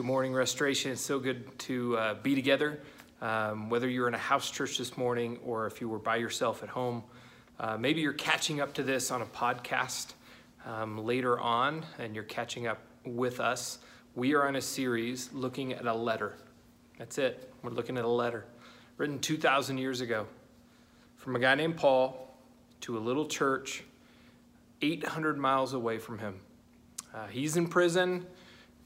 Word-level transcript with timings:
Good 0.00 0.06
morning, 0.06 0.32
Restoration. 0.32 0.92
It's 0.92 1.02
so 1.02 1.18
good 1.18 1.58
to 1.58 1.98
uh, 1.98 2.14
be 2.14 2.34
together. 2.34 2.80
Um, 3.20 3.68
whether 3.68 3.86
you're 3.86 4.08
in 4.08 4.14
a 4.14 4.16
house 4.16 4.50
church 4.50 4.78
this 4.78 4.96
morning 4.96 5.38
or 5.44 5.66
if 5.66 5.82
you 5.82 5.90
were 5.90 5.98
by 5.98 6.16
yourself 6.16 6.62
at 6.62 6.70
home, 6.70 7.04
uh, 7.58 7.76
maybe 7.76 8.00
you're 8.00 8.14
catching 8.14 8.62
up 8.62 8.72
to 8.72 8.82
this 8.82 9.10
on 9.10 9.20
a 9.20 9.26
podcast 9.26 10.14
um, 10.64 11.04
later 11.04 11.38
on 11.38 11.84
and 11.98 12.14
you're 12.14 12.24
catching 12.24 12.66
up 12.66 12.80
with 13.04 13.40
us. 13.40 13.78
We 14.14 14.32
are 14.32 14.48
on 14.48 14.56
a 14.56 14.62
series 14.62 15.34
looking 15.34 15.74
at 15.74 15.84
a 15.84 15.92
letter. 15.92 16.32
That's 16.98 17.18
it. 17.18 17.52
We're 17.62 17.72
looking 17.72 17.98
at 17.98 18.06
a 18.06 18.08
letter 18.08 18.46
written 18.96 19.18
2,000 19.18 19.76
years 19.76 20.00
ago 20.00 20.26
from 21.18 21.36
a 21.36 21.38
guy 21.38 21.54
named 21.56 21.76
Paul 21.76 22.38
to 22.80 22.96
a 22.96 23.00
little 23.00 23.26
church 23.26 23.84
800 24.80 25.36
miles 25.36 25.74
away 25.74 25.98
from 25.98 26.20
him. 26.20 26.40
Uh, 27.14 27.26
he's 27.26 27.58
in 27.58 27.68
prison. 27.68 28.24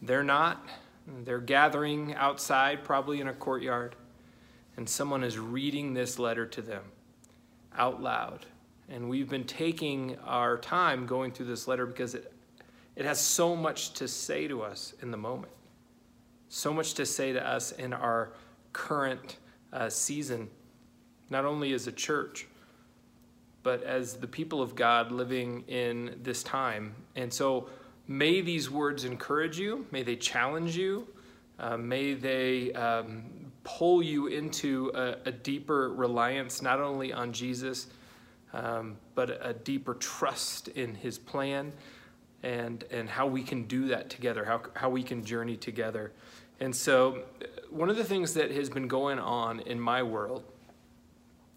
They're 0.02 0.24
not. 0.24 0.68
They're 1.06 1.40
gathering 1.40 2.14
outside, 2.14 2.84
probably 2.84 3.20
in 3.20 3.28
a 3.28 3.34
courtyard, 3.34 3.96
and 4.76 4.88
someone 4.88 5.22
is 5.22 5.38
reading 5.38 5.94
this 5.94 6.18
letter 6.18 6.46
to 6.46 6.62
them 6.62 6.82
out 7.76 8.02
loud. 8.02 8.46
And 8.88 9.08
we've 9.08 9.28
been 9.28 9.44
taking 9.44 10.18
our 10.24 10.58
time 10.58 11.06
going 11.06 11.32
through 11.32 11.46
this 11.46 11.66
letter 11.66 11.86
because 11.86 12.14
it, 12.14 12.32
it 12.96 13.04
has 13.04 13.20
so 13.20 13.56
much 13.56 13.92
to 13.94 14.08
say 14.08 14.46
to 14.48 14.62
us 14.62 14.94
in 15.02 15.10
the 15.10 15.16
moment, 15.16 15.52
so 16.48 16.72
much 16.72 16.94
to 16.94 17.06
say 17.06 17.32
to 17.32 17.46
us 17.46 17.72
in 17.72 17.92
our 17.92 18.32
current 18.72 19.38
uh, 19.72 19.88
season, 19.88 20.48
not 21.30 21.44
only 21.44 21.72
as 21.72 21.86
a 21.86 21.92
church, 21.92 22.46
but 23.62 23.82
as 23.82 24.14
the 24.14 24.26
people 24.26 24.60
of 24.60 24.74
God 24.74 25.10
living 25.10 25.64
in 25.66 26.18
this 26.22 26.42
time. 26.42 26.94
And 27.16 27.32
so, 27.32 27.68
May 28.06 28.40
these 28.40 28.70
words 28.70 29.04
encourage 29.04 29.58
you. 29.58 29.86
May 29.90 30.02
they 30.02 30.16
challenge 30.16 30.76
you. 30.76 31.08
Uh, 31.58 31.76
may 31.76 32.14
they 32.14 32.72
um, 32.72 33.24
pull 33.62 34.02
you 34.02 34.26
into 34.26 34.90
a, 34.94 35.16
a, 35.26 35.32
deeper 35.32 35.92
reliance, 35.94 36.60
not 36.60 36.80
only 36.80 37.12
on 37.12 37.32
Jesus, 37.32 37.86
um, 38.52 38.96
but 39.14 39.38
a 39.40 39.54
deeper 39.54 39.94
trust 39.94 40.68
in 40.68 40.94
his 40.94 41.18
plan 41.18 41.72
and, 42.42 42.84
and 42.90 43.08
how 43.08 43.26
we 43.26 43.42
can 43.42 43.64
do 43.64 43.88
that 43.88 44.10
together, 44.10 44.44
how, 44.44 44.62
how 44.74 44.90
we 44.90 45.02
can 45.02 45.24
journey 45.24 45.56
together. 45.56 46.12
And 46.60 46.74
so, 46.74 47.22
one 47.70 47.88
of 47.88 47.96
the 47.96 48.04
things 48.04 48.34
that 48.34 48.50
has 48.50 48.68
been 48.68 48.86
going 48.86 49.18
on 49.18 49.60
in 49.60 49.80
my 49.80 50.02
world 50.02 50.44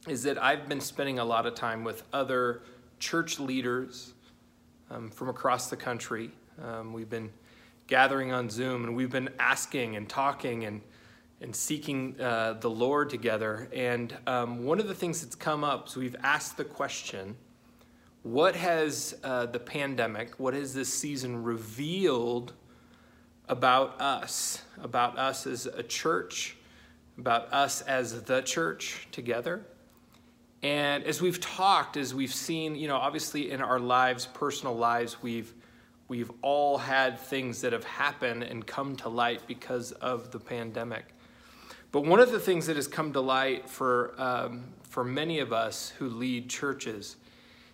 is 0.07 0.23
that 0.23 0.41
I've 0.41 0.67
been 0.69 0.79
spending 0.79 1.19
a 1.19 1.25
lot 1.25 1.45
of 1.45 1.53
time 1.53 1.83
with 1.83 2.03
other 2.13 2.61
church 2.99 3.39
leaders 3.39 4.13
um, 4.89 5.09
from 5.09 5.29
across 5.29 5.69
the 5.69 5.77
country. 5.77 6.31
Um, 6.63 6.93
we've 6.93 7.09
been 7.09 7.29
gathering 7.87 8.31
on 8.31 8.49
Zoom 8.49 8.83
and 8.83 8.95
we've 8.95 9.11
been 9.11 9.29
asking 9.39 9.95
and 9.95 10.07
talking 10.07 10.65
and, 10.65 10.81
and 11.41 11.55
seeking 11.55 12.19
uh, 12.19 12.53
the 12.53 12.69
Lord 12.69 13.09
together. 13.09 13.69
And 13.73 14.15
um, 14.27 14.65
one 14.65 14.79
of 14.79 14.87
the 14.87 14.93
things 14.93 15.21
that's 15.21 15.35
come 15.35 15.63
up, 15.63 15.89
so 15.89 15.99
we've 15.99 16.15
asked 16.23 16.57
the 16.57 16.65
question 16.65 17.35
what 18.23 18.55
has 18.57 19.15
uh, 19.23 19.45
the 19.45 19.59
pandemic, 19.59 20.37
what 20.37 20.53
has 20.53 20.73
this 20.73 20.93
season 20.93 21.43
revealed 21.43 22.51
about 23.47 24.01
us, 24.01 24.63
about 24.81 25.17
us 25.17 25.47
as 25.47 25.65
a 25.65 25.83
church, 25.83 26.57
about 27.17 27.51
us 27.53 27.81
as 27.81 28.23
the 28.23 28.41
church 28.41 29.07
together? 29.13 29.65
And 30.67 31.05
as 31.05 31.21
we've 31.21 31.39
talked, 31.39 31.95
as 31.95 32.13
we've 32.13 32.33
seen, 32.33 32.75
you 32.75 32.89
know, 32.89 32.97
obviously 32.97 33.51
in 33.51 33.61
our 33.61 33.79
lives, 33.79 34.25
personal 34.25 34.75
lives, 34.75 35.23
we've 35.23 35.53
we've 36.09 36.29
all 36.41 36.77
had 36.77 37.17
things 37.17 37.61
that 37.61 37.71
have 37.71 37.85
happened 37.85 38.43
and 38.43 38.67
come 38.67 38.97
to 38.97 39.07
light 39.07 39.47
because 39.47 39.93
of 39.93 40.29
the 40.31 40.39
pandemic. 40.39 41.05
But 41.93 42.01
one 42.01 42.19
of 42.19 42.33
the 42.33 42.39
things 42.41 42.65
that 42.65 42.75
has 42.75 42.85
come 42.85 43.13
to 43.13 43.21
light 43.21 43.69
for 43.69 44.13
um, 44.17 44.65
for 44.83 45.05
many 45.05 45.39
of 45.39 45.53
us 45.53 45.93
who 45.99 46.09
lead 46.09 46.49
churches 46.49 47.15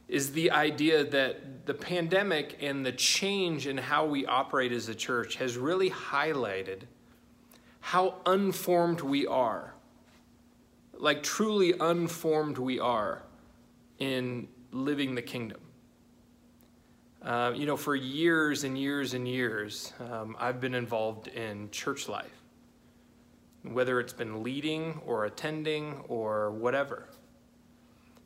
is 0.08 0.34
the 0.34 0.52
idea 0.52 1.04
that 1.04 1.66
the 1.66 1.74
pandemic 1.74 2.58
and 2.62 2.86
the 2.86 2.92
change 2.92 3.66
in 3.66 3.76
how 3.76 4.06
we 4.06 4.28
operate 4.28 4.72
as 4.72 4.88
a 4.88 4.94
church 4.94 5.38
has 5.38 5.58
really 5.58 5.90
highlighted 5.90 6.82
how 7.80 8.22
unformed 8.28 9.02
we 9.02 9.26
are 9.26 9.73
like 10.98 11.24
truly 11.24 11.74
unformed 11.80 12.58
we 12.58 12.80
are 12.80 13.24
in 14.00 14.48
living 14.72 15.16
the 15.16 15.22
kingdom. 15.22 15.60
Uh, 17.22 17.54
you 17.56 17.66
know, 17.66 17.78
for 17.78 17.96
years 17.96 18.64
and 18.66 18.78
years 18.78 19.14
and 19.14 19.28
years, 19.28 19.94
um, 20.00 20.36
I've 20.40 20.60
been 20.60 20.76
involved 20.76 21.28
in 21.28 21.70
church 21.72 22.10
life, 22.10 22.42
whether 23.64 24.00
it's 24.00 24.12
been 24.12 24.44
leading 24.44 25.00
or 25.06 25.26
attending 25.26 26.04
or 26.10 26.52
whatever. 26.52 27.08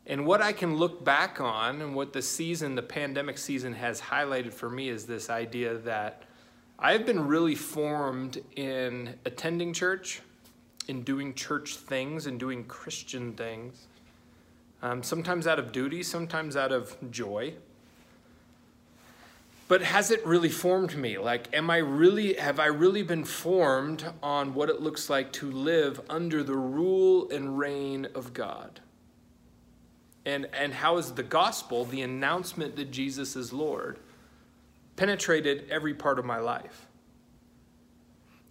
And 0.08 0.26
what 0.26 0.42
I 0.42 0.54
can 0.54 0.78
look 0.78 1.04
back 1.04 1.42
on 1.42 1.82
and 1.82 1.94
what 1.94 2.14
the 2.14 2.22
season, 2.22 2.76
the 2.76 2.82
pandemic 2.82 3.38
season, 3.38 3.74
has 3.74 4.00
highlighted 4.00 4.54
for 4.54 4.70
me 4.70 4.90
is 4.90 5.06
this 5.06 5.30
idea 5.30 5.78
that 5.80 6.24
I've 6.80 7.06
been 7.06 7.28
really 7.28 7.56
formed 7.56 8.42
in 8.56 9.16
attending 9.26 9.74
church, 9.74 10.22
in 10.88 11.04
doing 11.04 11.34
church 11.34 11.76
things 11.76 12.28
and 12.28 12.40
doing 12.40 12.64
Christian 12.64 13.34
things, 13.34 13.88
um, 14.82 15.04
sometimes 15.04 15.48
out 15.48 15.60
of 15.60 15.72
duty, 15.72 16.04
sometimes 16.04 16.56
out 16.56 16.72
of 16.72 16.96
joy. 17.12 17.54
But 19.68 19.82
has 19.82 20.12
it 20.12 20.26
really 20.26 20.50
formed 20.50 20.96
me? 20.96 21.18
Like, 21.18 21.54
am 21.54 21.70
I 21.70 21.78
really, 21.78 22.36
have 22.36 22.60
I 22.60 22.68
really 22.68 23.04
been 23.04 23.26
formed 23.26 24.06
on 24.24 24.54
what 24.54 24.70
it 24.70 24.82
looks 24.82 25.10
like 25.10 25.34
to 25.34 25.52
live 25.52 26.00
under 26.10 26.42
the 26.42 26.56
rule 26.56 27.30
and 27.30 27.58
reign 27.58 28.08
of 28.16 28.34
God? 28.34 28.80
And, 30.26 30.48
and 30.54 30.74
how 30.74 30.96
has 30.96 31.14
the 31.14 31.24
gospel, 31.24 31.84
the 31.86 32.02
announcement 32.02 32.78
that 32.78 32.92
Jesus 32.92 33.36
is 33.36 33.52
Lord, 33.52 34.00
penetrated 34.96 35.70
every 35.70 35.94
part 35.94 36.18
of 36.18 36.24
my 36.26 36.40
life? 36.40 36.88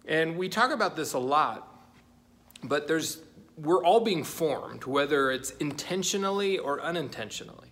And 0.05 0.37
we 0.37 0.49
talk 0.49 0.71
about 0.71 0.95
this 0.95 1.13
a 1.13 1.19
lot 1.19 1.66
but 2.63 2.87
there's 2.87 3.21
we're 3.57 3.83
all 3.83 3.99
being 3.99 4.23
formed, 4.23 4.85
whether 4.85 5.31
it's 5.31 5.49
intentionally 5.51 6.59
or 6.59 6.79
unintentionally. 6.81 7.69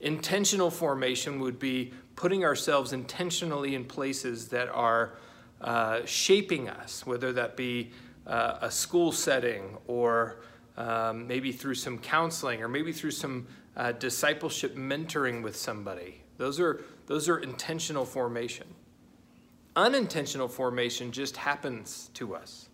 Intentional 0.00 0.70
formation 0.70 1.40
would 1.40 1.58
be 1.58 1.92
putting 2.14 2.44
ourselves 2.44 2.92
intentionally 2.92 3.74
in 3.74 3.84
places 3.84 4.48
that 4.48 4.68
are 4.68 5.18
uh, 5.60 6.00
shaping 6.06 6.68
us, 6.68 7.04
whether 7.04 7.32
that 7.32 7.56
be 7.56 7.90
uh, 8.26 8.58
a 8.62 8.70
school 8.70 9.10
setting 9.10 9.76
or 9.86 10.40
um, 10.76 11.26
maybe 11.26 11.52
through 11.52 11.74
some 11.74 11.98
counseling 11.98 12.62
or 12.62 12.68
maybe 12.68 12.92
through 12.92 13.10
some 13.10 13.46
uh, 13.76 13.92
discipleship 13.92 14.76
mentoring 14.76 15.42
with 15.42 15.56
somebody. 15.56 16.22
Those 16.38 16.58
are, 16.60 16.82
those 17.06 17.28
are 17.28 17.38
intentional 17.38 18.06
formation. 18.06 18.66
Unintentional 19.76 20.48
formation 20.48 21.12
just 21.12 21.36
happens 21.36 22.10
to 22.14 22.34
us. 22.34 22.69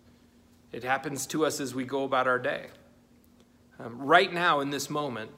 It 0.71 0.83
happens 0.83 1.25
to 1.27 1.45
us 1.45 1.59
as 1.59 1.73
we 1.73 1.85
go 1.85 2.03
about 2.03 2.27
our 2.27 2.39
day. 2.39 2.67
Um, 3.79 3.97
right 3.99 4.31
now, 4.31 4.59
in 4.59 4.69
this 4.69 4.89
moment, 4.89 5.31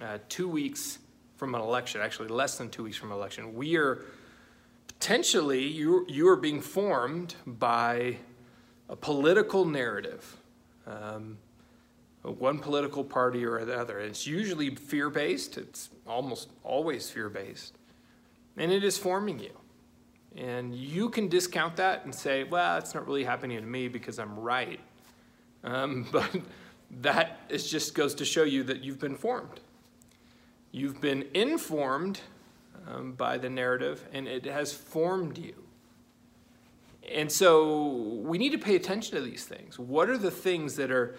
uh, 0.00 0.18
two 0.28 0.48
weeks 0.48 0.98
from 1.36 1.54
an 1.54 1.60
election, 1.60 2.00
actually 2.00 2.28
less 2.28 2.58
than 2.58 2.68
two 2.70 2.84
weeks 2.84 2.96
from 2.96 3.10
an 3.10 3.16
election, 3.16 3.54
we 3.54 3.76
are 3.76 4.04
potentially, 4.86 5.66
you, 5.66 6.04
you 6.08 6.28
are 6.28 6.36
being 6.36 6.60
formed 6.60 7.34
by 7.46 8.16
a 8.88 8.96
political 8.96 9.64
narrative, 9.64 10.36
um, 10.86 11.38
one 12.22 12.58
political 12.58 13.04
party 13.04 13.44
or 13.44 13.58
another. 13.58 14.00
It's 14.00 14.26
usually 14.26 14.74
fear 14.74 15.08
based, 15.10 15.56
it's 15.56 15.90
almost 16.06 16.50
always 16.62 17.10
fear 17.10 17.28
based, 17.28 17.76
and 18.56 18.70
it 18.72 18.84
is 18.84 18.98
forming 18.98 19.38
you. 19.38 19.52
And 20.36 20.74
you 20.74 21.08
can 21.08 21.28
discount 21.28 21.76
that 21.76 22.04
and 22.04 22.14
say, 22.14 22.44
well, 22.44 22.78
it's 22.78 22.94
not 22.94 23.06
really 23.06 23.24
happening 23.24 23.58
to 23.60 23.66
me 23.66 23.88
because 23.88 24.18
I'm 24.18 24.38
right. 24.38 24.80
Um, 25.64 26.06
but 26.12 26.30
that 27.00 27.40
is 27.48 27.70
just 27.70 27.94
goes 27.94 28.14
to 28.16 28.24
show 28.24 28.44
you 28.44 28.62
that 28.64 28.82
you've 28.82 29.00
been 29.00 29.16
formed. 29.16 29.60
You've 30.70 31.00
been 31.00 31.26
informed 31.34 32.20
um, 32.86 33.12
by 33.12 33.38
the 33.38 33.48
narrative, 33.48 34.06
and 34.12 34.28
it 34.28 34.44
has 34.44 34.72
formed 34.72 35.38
you. 35.38 35.54
And 37.10 37.32
so 37.32 37.86
we 38.22 38.36
need 38.38 38.52
to 38.52 38.58
pay 38.58 38.76
attention 38.76 39.16
to 39.16 39.22
these 39.22 39.44
things. 39.44 39.78
What 39.78 40.10
are 40.10 40.18
the 40.18 40.30
things 40.30 40.76
that 40.76 40.90
are 40.90 41.16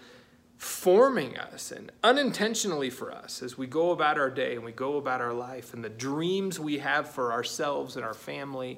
forming 0.57 1.37
us 1.37 1.71
and 1.71 1.91
unintentionally 2.03 2.89
for 2.89 3.11
us 3.11 3.41
as 3.41 3.57
we 3.57 3.65
go 3.65 3.91
about 3.91 4.19
our 4.19 4.29
day 4.29 4.55
and 4.55 4.63
we 4.63 4.71
go 4.71 4.97
about 4.97 5.21
our 5.21 5.33
life 5.33 5.73
and 5.73 5.83
the 5.83 5.89
dreams 5.89 6.59
we 6.59 6.79
have 6.79 7.09
for 7.09 7.31
ourselves 7.31 7.95
and 7.95 8.05
our 8.05 8.13
family? 8.13 8.77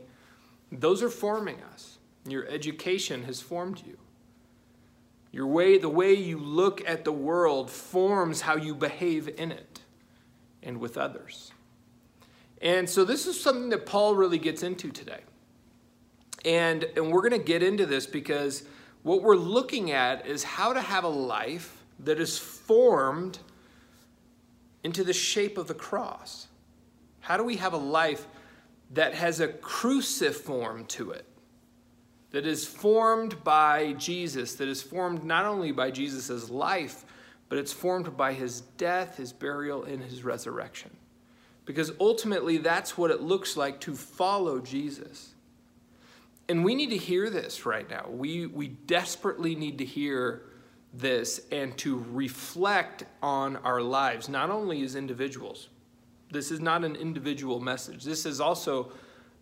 Those 0.71 1.03
are 1.03 1.09
forming 1.09 1.61
us. 1.73 1.97
Your 2.25 2.47
education 2.47 3.23
has 3.23 3.41
formed 3.41 3.83
you. 3.85 3.97
Your 5.31 5.47
way, 5.47 5.77
the 5.77 5.89
way 5.89 6.13
you 6.13 6.37
look 6.37 6.87
at 6.87 7.05
the 7.05 7.11
world 7.11 7.71
forms 7.71 8.41
how 8.41 8.57
you 8.57 8.75
behave 8.75 9.27
in 9.27 9.51
it 9.51 9.81
and 10.61 10.79
with 10.79 10.97
others. 10.97 11.51
And 12.61 12.89
so 12.89 13.05
this 13.05 13.25
is 13.25 13.39
something 13.39 13.69
that 13.69 13.85
Paul 13.85 14.15
really 14.15 14.37
gets 14.37 14.61
into 14.61 14.91
today. 14.91 15.21
And, 16.45 16.83
and 16.95 17.11
we're 17.11 17.21
going 17.21 17.39
to 17.39 17.45
get 17.45 17.63
into 17.63 17.85
this 17.85 18.05
because 18.05 18.63
what 19.03 19.23
we're 19.23 19.35
looking 19.35 19.91
at 19.91 20.27
is 20.27 20.43
how 20.43 20.73
to 20.73 20.81
have 20.81 21.03
a 21.03 21.09
life 21.09 21.81
that 21.99 22.19
is 22.19 22.37
formed 22.37 23.39
into 24.83 25.03
the 25.03 25.13
shape 25.13 25.57
of 25.57 25.67
the 25.67 25.73
cross. 25.73 26.47
How 27.21 27.37
do 27.37 27.43
we 27.43 27.55
have 27.57 27.73
a 27.73 27.77
life 27.77 28.27
that 28.93 29.13
has 29.13 29.39
a 29.39 29.47
cruciform 29.47 30.85
to 30.85 31.11
it? 31.11 31.25
That 32.31 32.45
is 32.45 32.65
formed 32.65 33.43
by 33.43 33.93
Jesus, 33.93 34.55
that 34.55 34.67
is 34.67 34.81
formed 34.81 35.23
not 35.23 35.45
only 35.45 35.71
by 35.71 35.91
Jesus' 35.91 36.49
life, 36.49 37.05
but 37.49 37.57
it's 37.57 37.73
formed 37.73 38.15
by 38.15 38.31
his 38.31 38.61
death, 38.61 39.17
his 39.17 39.33
burial, 39.33 39.83
and 39.83 40.01
his 40.01 40.23
resurrection. 40.23 40.89
Because 41.65 41.91
ultimately, 41.99 42.57
that's 42.57 42.97
what 42.97 43.11
it 43.11 43.21
looks 43.21 43.57
like 43.57 43.81
to 43.81 43.95
follow 43.95 44.59
Jesus. 44.59 45.35
And 46.47 46.65
we 46.65 46.75
need 46.75 46.89
to 46.89 46.97
hear 46.97 47.29
this 47.29 47.65
right 47.65 47.89
now. 47.89 48.07
We, 48.09 48.45
we 48.45 48.69
desperately 48.69 49.55
need 49.55 49.77
to 49.77 49.85
hear 49.85 50.43
this 50.93 51.41
and 51.51 51.77
to 51.77 52.05
reflect 52.11 53.05
on 53.21 53.57
our 53.57 53.81
lives, 53.81 54.27
not 54.27 54.49
only 54.49 54.83
as 54.83 54.95
individuals. 54.95 55.69
This 56.31 56.51
is 56.51 56.59
not 56.59 56.83
an 56.83 56.95
individual 56.95 57.59
message. 57.59 58.03
This 58.03 58.25
is 58.25 58.39
also 58.39 58.91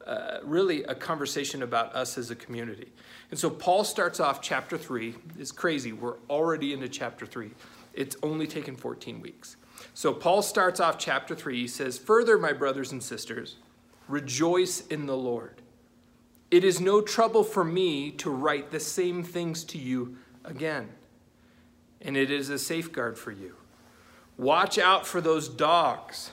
uh, 0.05 0.39
really 0.43 0.83
a 0.83 0.95
conversation 0.95 1.63
about 1.63 1.95
us 1.95 2.17
as 2.17 2.31
a 2.31 2.35
community. 2.35 2.91
And 3.31 3.39
so 3.39 3.49
Paul 3.49 3.83
starts 3.83 4.19
off 4.19 4.41
chapter 4.41 4.77
3. 4.77 5.15
It's 5.37 5.51
crazy. 5.51 5.93
We're 5.93 6.17
already 6.29 6.73
into 6.73 6.89
chapter 6.89 7.25
3. 7.25 7.51
It's 7.93 8.15
only 8.23 8.47
taken 8.47 8.75
14 8.75 9.21
weeks. 9.21 9.57
So 9.93 10.13
Paul 10.13 10.41
starts 10.41 10.79
off 10.79 10.97
chapter 10.97 11.35
3. 11.35 11.61
He 11.61 11.67
says, 11.67 11.97
Further, 11.97 12.37
my 12.37 12.53
brothers 12.53 12.91
and 12.91 13.03
sisters, 13.03 13.57
rejoice 14.07 14.85
in 14.87 15.05
the 15.05 15.17
Lord. 15.17 15.61
It 16.51 16.63
is 16.63 16.81
no 16.81 17.01
trouble 17.01 17.43
for 17.43 17.63
me 17.63 18.11
to 18.11 18.29
write 18.29 18.71
the 18.71 18.79
same 18.79 19.23
things 19.23 19.63
to 19.65 19.77
you 19.77 20.17
again, 20.43 20.89
and 22.01 22.17
it 22.17 22.31
is 22.31 22.49
a 22.49 22.57
safeguard 22.57 23.17
for 23.17 23.31
you. 23.31 23.55
Watch 24.37 24.79
out 24.79 25.05
for 25.05 25.21
those 25.21 25.47
dogs, 25.47 26.31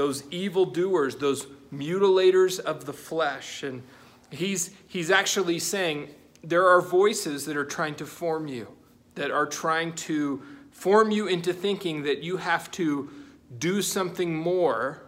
those 0.00 0.24
evil 0.30 0.64
doers, 0.64 1.16
those 1.16 1.44
mutilators 1.70 2.58
of 2.58 2.86
the 2.86 2.92
flesh. 2.92 3.62
And 3.62 3.82
he's, 4.30 4.70
he's 4.88 5.10
actually 5.10 5.58
saying 5.58 6.08
there 6.42 6.66
are 6.66 6.80
voices 6.80 7.44
that 7.44 7.54
are 7.54 7.66
trying 7.66 7.96
to 7.96 8.06
form 8.06 8.48
you, 8.48 8.68
that 9.16 9.30
are 9.30 9.44
trying 9.44 9.92
to 10.08 10.40
form 10.70 11.10
you 11.10 11.26
into 11.26 11.52
thinking 11.52 12.04
that 12.04 12.22
you 12.22 12.38
have 12.38 12.70
to 12.70 13.10
do 13.58 13.82
something 13.82 14.34
more, 14.34 15.02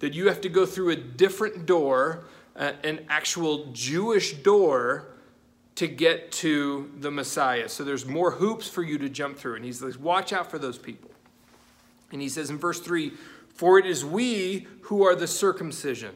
that 0.00 0.12
you 0.12 0.26
have 0.26 0.40
to 0.40 0.48
go 0.48 0.66
through 0.66 0.90
a 0.90 0.96
different 0.96 1.64
door, 1.64 2.24
uh, 2.56 2.72
an 2.82 3.06
actual 3.08 3.66
Jewish 3.66 4.32
door, 4.32 5.06
to 5.76 5.86
get 5.86 6.32
to 6.32 6.90
the 6.98 7.12
Messiah. 7.12 7.68
So 7.68 7.84
there's 7.84 8.06
more 8.06 8.32
hoops 8.32 8.68
for 8.68 8.82
you 8.82 8.98
to 8.98 9.08
jump 9.08 9.38
through. 9.38 9.54
And 9.54 9.64
he's 9.64 9.82
like, 9.82 10.00
watch 10.00 10.32
out 10.32 10.50
for 10.50 10.58
those 10.58 10.78
people. 10.78 11.12
And 12.10 12.20
he 12.20 12.28
says 12.28 12.50
in 12.50 12.58
verse 12.58 12.80
3 12.80 13.12
For 13.56 13.78
it 13.78 13.86
is 13.86 14.04
we 14.04 14.66
who 14.82 15.04
are 15.04 15.16
the 15.16 15.26
circumcision, 15.26 16.14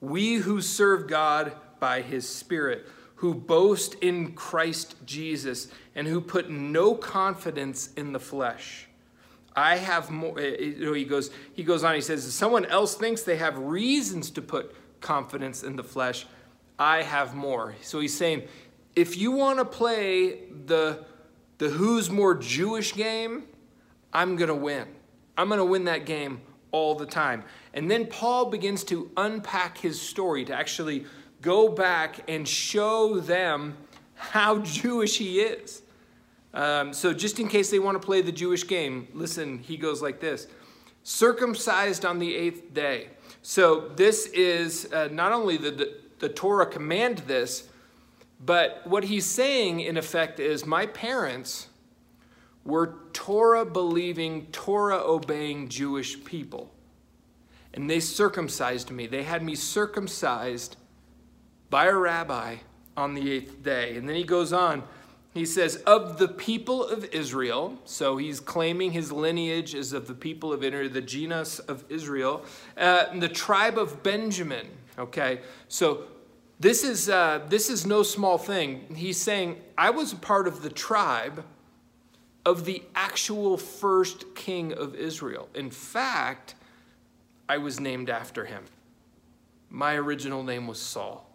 we 0.00 0.36
who 0.36 0.60
serve 0.60 1.08
God 1.08 1.52
by 1.80 2.02
his 2.02 2.28
Spirit 2.28 2.86
who 3.16 3.34
boast 3.34 3.94
in 3.96 4.32
Christ 4.32 4.94
Jesus 5.06 5.68
and 5.94 6.06
who 6.06 6.20
put 6.20 6.50
no 6.50 6.94
confidence 6.94 7.90
in 7.96 8.12
the 8.12 8.20
flesh. 8.20 8.86
I 9.54 9.76
have 9.76 10.10
more, 10.10 10.38
eh, 10.38 10.42
eh, 10.58 10.62
you 10.64 10.84
know, 10.84 10.92
he 10.92 11.04
goes, 11.04 11.30
he 11.54 11.62
goes 11.62 11.82
on, 11.82 11.94
he 11.94 12.02
says, 12.02 12.26
If 12.26 12.32
someone 12.32 12.66
else 12.66 12.94
thinks 12.94 13.22
they 13.22 13.36
have 13.36 13.56
reasons 13.56 14.30
to 14.32 14.42
put 14.42 14.74
confidence 15.00 15.62
in 15.62 15.76
the 15.76 15.84
flesh. 15.84 16.26
I 16.78 17.02
have 17.02 17.34
more. 17.34 17.74
So 17.80 18.00
he's 18.00 18.14
saying, 18.14 18.42
if 18.94 19.16
you 19.16 19.32
want 19.32 19.58
to 19.58 19.64
play 19.64 20.40
the, 20.66 21.06
the 21.56 21.70
who's 21.70 22.10
more 22.10 22.34
Jewish 22.34 22.94
game, 22.94 23.44
I'm 24.12 24.36
going 24.36 24.48
to 24.48 24.54
win. 24.54 24.86
I'm 25.38 25.48
going 25.48 25.58
to 25.58 25.64
win 25.64 25.84
that 25.84 26.04
game 26.04 26.42
all 26.76 26.94
the 26.94 27.06
time. 27.06 27.42
And 27.72 27.90
then 27.90 28.04
Paul 28.04 28.50
begins 28.50 28.84
to 28.84 29.10
unpack 29.16 29.78
his 29.78 29.98
story 29.98 30.44
to 30.44 30.54
actually 30.54 31.06
go 31.40 31.70
back 31.70 32.20
and 32.28 32.46
show 32.46 33.18
them 33.18 33.78
how 34.14 34.58
Jewish 34.80 35.16
he 35.16 35.40
is. 35.40 35.82
Um, 36.52 36.92
so, 36.92 37.14
just 37.14 37.40
in 37.40 37.48
case 37.48 37.70
they 37.70 37.78
want 37.78 38.00
to 38.00 38.06
play 38.06 38.20
the 38.20 38.32
Jewish 38.32 38.66
game, 38.66 39.08
listen, 39.14 39.58
he 39.58 39.76
goes 39.76 40.02
like 40.02 40.20
this 40.20 40.46
circumcised 41.02 42.04
on 42.04 42.18
the 42.18 42.34
eighth 42.34 42.74
day. 42.74 43.08
So, 43.42 43.88
this 43.96 44.26
is 44.28 44.92
uh, 44.92 45.08
not 45.10 45.32
only 45.32 45.56
the, 45.56 45.70
the, 45.70 45.96
the 46.18 46.28
Torah 46.28 46.66
command 46.66 47.18
this, 47.26 47.68
but 48.44 48.82
what 48.84 49.04
he's 49.04 49.24
saying 49.24 49.80
in 49.80 49.96
effect 49.96 50.40
is 50.40 50.66
my 50.66 50.86
parents 50.86 51.68
were 52.66 52.98
Torah 53.12 53.64
believing, 53.64 54.46
Torah 54.46 55.00
obeying 55.02 55.68
Jewish 55.68 56.22
people. 56.24 56.72
And 57.72 57.88
they 57.88 58.00
circumcised 58.00 58.90
me. 58.90 59.06
They 59.06 59.22
had 59.22 59.42
me 59.42 59.54
circumcised 59.54 60.76
by 61.70 61.86
a 61.86 61.94
rabbi 61.94 62.56
on 62.96 63.14
the 63.14 63.30
eighth 63.30 63.62
day. 63.62 63.96
And 63.96 64.08
then 64.08 64.16
he 64.16 64.24
goes 64.24 64.52
on. 64.52 64.82
He 65.34 65.44
says, 65.44 65.76
Of 65.86 66.18
the 66.18 66.28
people 66.28 66.82
of 66.82 67.04
Israel, 67.06 67.78
so 67.84 68.16
he's 68.16 68.40
claiming 68.40 68.92
his 68.92 69.12
lineage 69.12 69.74
is 69.74 69.92
of 69.92 70.06
the 70.06 70.14
people 70.14 70.52
of 70.52 70.64
Israel, 70.64 70.88
the 70.88 71.02
genus 71.02 71.58
of 71.58 71.84
Israel, 71.90 72.42
uh, 72.78 73.18
the 73.18 73.28
tribe 73.28 73.76
of 73.76 74.02
Benjamin. 74.02 74.66
Okay, 74.98 75.40
so 75.68 76.04
this 76.58 76.82
is, 76.82 77.10
uh, 77.10 77.44
this 77.50 77.68
is 77.68 77.84
no 77.84 78.02
small 78.02 78.38
thing. 78.38 78.94
He's 78.96 79.20
saying, 79.20 79.60
I 79.76 79.90
was 79.90 80.14
a 80.14 80.16
part 80.16 80.48
of 80.48 80.62
the 80.62 80.70
tribe 80.70 81.44
of 82.46 82.64
the 82.64 82.80
actual 82.94 83.58
first 83.58 84.36
king 84.36 84.72
of 84.72 84.94
Israel. 84.94 85.48
In 85.52 85.68
fact, 85.68 86.54
I 87.48 87.58
was 87.58 87.80
named 87.80 88.08
after 88.08 88.44
him. 88.44 88.62
My 89.68 89.96
original 89.96 90.44
name 90.44 90.68
was 90.68 90.78
Saul. 90.78 91.28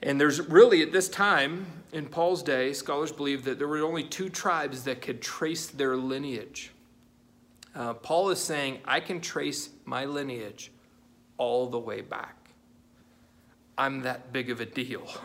And 0.00 0.20
there's 0.20 0.40
really, 0.48 0.82
at 0.82 0.92
this 0.92 1.08
time, 1.08 1.66
in 1.92 2.06
Paul's 2.06 2.44
day, 2.44 2.72
scholars 2.72 3.10
believe 3.10 3.44
that 3.44 3.58
there 3.58 3.66
were 3.66 3.82
only 3.82 4.04
two 4.04 4.28
tribes 4.28 4.84
that 4.84 5.02
could 5.02 5.20
trace 5.20 5.66
their 5.66 5.96
lineage. 5.96 6.70
Uh, 7.74 7.94
Paul 7.94 8.30
is 8.30 8.38
saying, 8.38 8.78
I 8.84 9.00
can 9.00 9.20
trace 9.20 9.70
my 9.84 10.04
lineage 10.04 10.70
all 11.38 11.66
the 11.66 11.78
way 11.78 12.02
back. 12.02 12.50
I'm 13.76 14.02
that 14.02 14.32
big 14.32 14.48
of 14.48 14.60
a 14.60 14.66
deal. 14.66 15.08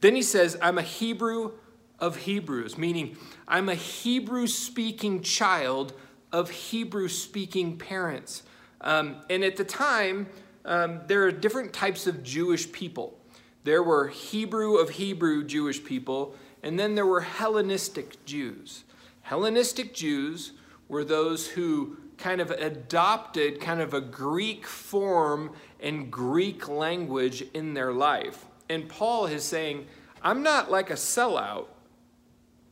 Then 0.00 0.14
he 0.14 0.22
says, 0.22 0.56
I'm 0.62 0.78
a 0.78 0.82
Hebrew 0.82 1.54
of 1.98 2.16
Hebrews, 2.16 2.78
meaning 2.78 3.16
I'm 3.46 3.68
a 3.68 3.74
Hebrew 3.74 4.46
speaking 4.46 5.22
child 5.22 5.92
of 6.32 6.50
Hebrew 6.50 7.08
speaking 7.08 7.76
parents. 7.78 8.42
Um, 8.80 9.16
and 9.28 9.42
at 9.42 9.56
the 9.56 9.64
time, 9.64 10.28
um, 10.64 11.00
there 11.06 11.24
are 11.24 11.32
different 11.32 11.72
types 11.72 12.06
of 12.06 12.22
Jewish 12.22 12.70
people. 12.70 13.18
There 13.64 13.82
were 13.82 14.08
Hebrew 14.08 14.76
of 14.76 14.90
Hebrew 14.90 15.44
Jewish 15.44 15.82
people, 15.82 16.34
and 16.62 16.78
then 16.78 16.94
there 16.94 17.06
were 17.06 17.22
Hellenistic 17.22 18.24
Jews. 18.24 18.84
Hellenistic 19.22 19.94
Jews 19.94 20.52
were 20.88 21.04
those 21.04 21.48
who 21.48 21.98
kind 22.16 22.40
of 22.40 22.50
adopted 22.50 23.60
kind 23.60 23.80
of 23.80 23.94
a 23.94 24.00
Greek 24.00 24.66
form 24.66 25.52
and 25.80 26.10
Greek 26.10 26.68
language 26.68 27.42
in 27.54 27.74
their 27.74 27.92
life. 27.92 28.46
And 28.68 28.88
Paul 28.88 29.26
is 29.26 29.44
saying, 29.44 29.86
I'm 30.22 30.42
not 30.42 30.70
like 30.70 30.90
a 30.90 30.94
sellout. 30.94 31.66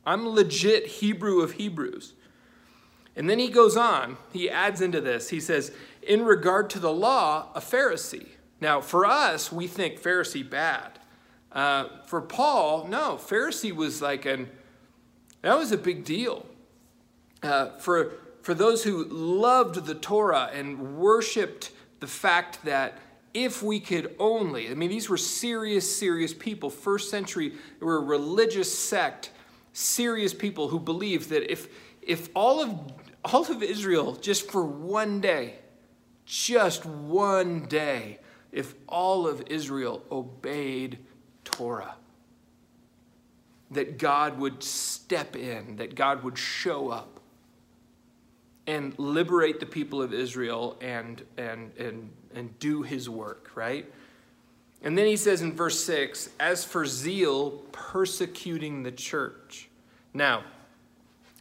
I'm 0.07 0.29
legit 0.29 0.87
Hebrew 0.87 1.41
of 1.41 1.53
Hebrews. 1.53 2.13
And 3.17 3.29
then 3.29 3.39
he 3.39 3.49
goes 3.49 3.75
on, 3.75 4.15
he 4.31 4.49
adds 4.49 4.79
into 4.79 5.01
this. 5.01 5.29
He 5.29 5.41
says, 5.41 5.73
in 6.01 6.23
regard 6.23 6.69
to 6.71 6.79
the 6.79 6.93
law, 6.93 7.49
a 7.53 7.59
Pharisee. 7.59 8.27
Now, 8.61 8.79
for 8.79 9.05
us, 9.05 9.51
we 9.51 9.67
think 9.67 10.01
Pharisee 10.01 10.49
bad. 10.49 10.99
Uh, 11.51 11.85
for 12.05 12.21
Paul, 12.21 12.87
no, 12.87 13.19
Pharisee 13.21 13.73
was 13.73 14.01
like 14.01 14.25
an, 14.25 14.49
that 15.41 15.57
was 15.57 15.73
a 15.73 15.77
big 15.77 16.05
deal. 16.05 16.45
Uh, 17.43 17.77
for, 17.77 18.13
for 18.43 18.53
those 18.53 18.85
who 18.85 19.03
loved 19.03 19.85
the 19.85 19.95
Torah 19.95 20.49
and 20.53 20.97
worshiped 20.97 21.71
the 21.99 22.07
fact 22.07 22.63
that 22.63 22.97
if 23.33 23.61
we 23.61 23.79
could 23.81 24.15
only, 24.19 24.69
I 24.69 24.73
mean, 24.73 24.89
these 24.89 25.09
were 25.09 25.17
serious, 25.17 25.97
serious 25.97 26.33
people. 26.33 26.69
First 26.69 27.09
century, 27.09 27.49
they 27.49 27.85
were 27.85 27.97
a 27.97 28.01
religious 28.01 28.73
sect, 28.77 29.31
serious 29.77 30.33
people 30.33 30.69
who 30.69 30.79
believed 30.79 31.29
that 31.29 31.51
if, 31.51 31.67
if 32.01 32.29
all 32.33 32.61
of, 32.61 32.79
all 33.23 33.49
of 33.51 33.61
Israel, 33.61 34.15
just 34.15 34.49
for 34.49 34.65
one 34.65 35.21
day, 35.21 35.55
just 36.25 36.85
one 36.85 37.65
day, 37.67 38.17
if 38.51 38.73
all 38.87 39.27
of 39.27 39.43
Israel 39.47 40.03
obeyed 40.11 40.97
Torah, 41.45 41.95
that 43.69 43.99
God 43.99 44.39
would 44.39 44.63
step 44.63 45.35
in, 45.35 45.75
that 45.75 45.93
God 45.93 46.23
would 46.23 46.37
show 46.37 46.89
up 46.89 47.19
and 48.65 48.97
liberate 48.97 49.59
the 49.59 49.65
people 49.65 50.01
of 50.01 50.11
Israel 50.11 50.75
and, 50.81 51.23
and, 51.37 51.71
and, 51.77 52.09
and 52.33 52.57
do 52.59 52.81
his 52.81 53.09
work, 53.09 53.51
right? 53.53 53.85
And 54.83 54.97
then 54.97 55.07
he 55.07 55.17
says 55.17 55.41
in 55.41 55.53
verse 55.53 55.83
6 55.83 56.29
as 56.39 56.63
for 56.63 56.85
zeal, 56.85 57.51
persecuting 57.71 58.83
the 58.83 58.91
church. 58.91 59.69
Now, 60.13 60.43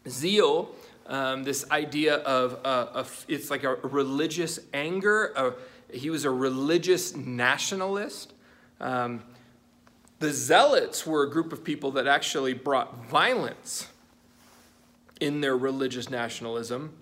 zeal, 0.09 0.71
um, 1.07 1.45
this 1.45 1.71
idea 1.71 2.17
of, 2.17 2.59
uh, 2.65 3.05
it's 3.29 3.51
like 3.51 3.65
a 3.65 3.75
religious 3.77 4.59
anger. 4.73 5.55
he 5.93 6.11
was 6.11 6.25
a 6.25 6.31
religious 6.31 7.15
nationalist. 7.15 8.33
Um, 8.81 9.23
the 10.19 10.33
zealots 10.33 11.07
were 11.07 11.25
a 11.25 11.31
group 11.31 11.53
of 11.53 11.63
people 11.63 11.93
that 11.93 12.07
actually 12.07 12.55
brought 12.55 13.07
violence 13.07 13.89
in 15.21 15.41
their 15.41 15.57
religious 15.57 16.11
nationalism. 16.11 16.93